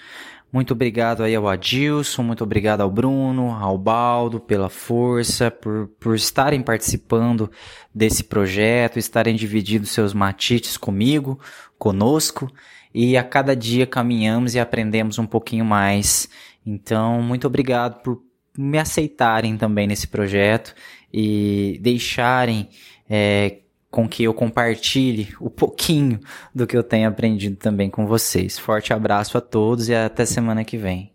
Muito 0.51 0.71
obrigado 0.71 1.21
aí 1.21 1.35
ao 1.35 1.47
Adilson, 1.47 2.23
muito 2.23 2.43
obrigado 2.43 2.81
ao 2.81 2.89
Bruno, 2.89 3.51
ao 3.51 3.77
Baldo 3.77 4.39
pela 4.39 4.69
força, 4.69 5.51
por, 5.51 5.89
por 5.99 6.15
estarem 6.15 6.63
participando 6.63 7.51
desse 7.93 8.23
projeto, 8.23 8.97
estarem 8.97 9.35
dividindo 9.35 9.85
seus 9.85 10.15
matites 10.15 10.77
comigo, 10.77 11.39
conosco, 11.77 12.51
e 12.91 13.15
a 13.17 13.23
cada 13.23 13.55
dia 13.55 13.85
caminhamos 13.85 14.55
e 14.55 14.59
aprendemos 14.59 15.19
um 15.19 15.27
pouquinho 15.27 15.65
mais 15.65 16.27
então, 16.65 17.21
muito 17.21 17.45
obrigado 17.45 18.01
por 18.01 18.21
me 18.57 18.79
aceitarem 18.79 19.57
também 19.57 19.85
nesse 19.85 20.07
projeto 20.07 20.73
e 21.13 21.77
deixarem 21.81 22.69
é, 23.09 23.59
com 23.91 24.07
que 24.09 24.23
eu 24.23 24.33
compartilhe 24.33 25.33
o 25.39 25.49
pouquinho 25.49 26.19
do 26.53 26.65
que 26.65 26.75
eu 26.75 26.83
tenho 26.83 27.07
aprendido 27.07 27.55
também 27.55 27.89
com 27.89 28.05
vocês. 28.05 28.57
Forte 28.57 28.93
abraço 28.93 29.37
a 29.37 29.41
todos 29.41 29.89
e 29.89 29.95
até 29.95 30.25
semana 30.25 30.63
que 30.63 30.77
vem. 30.77 31.14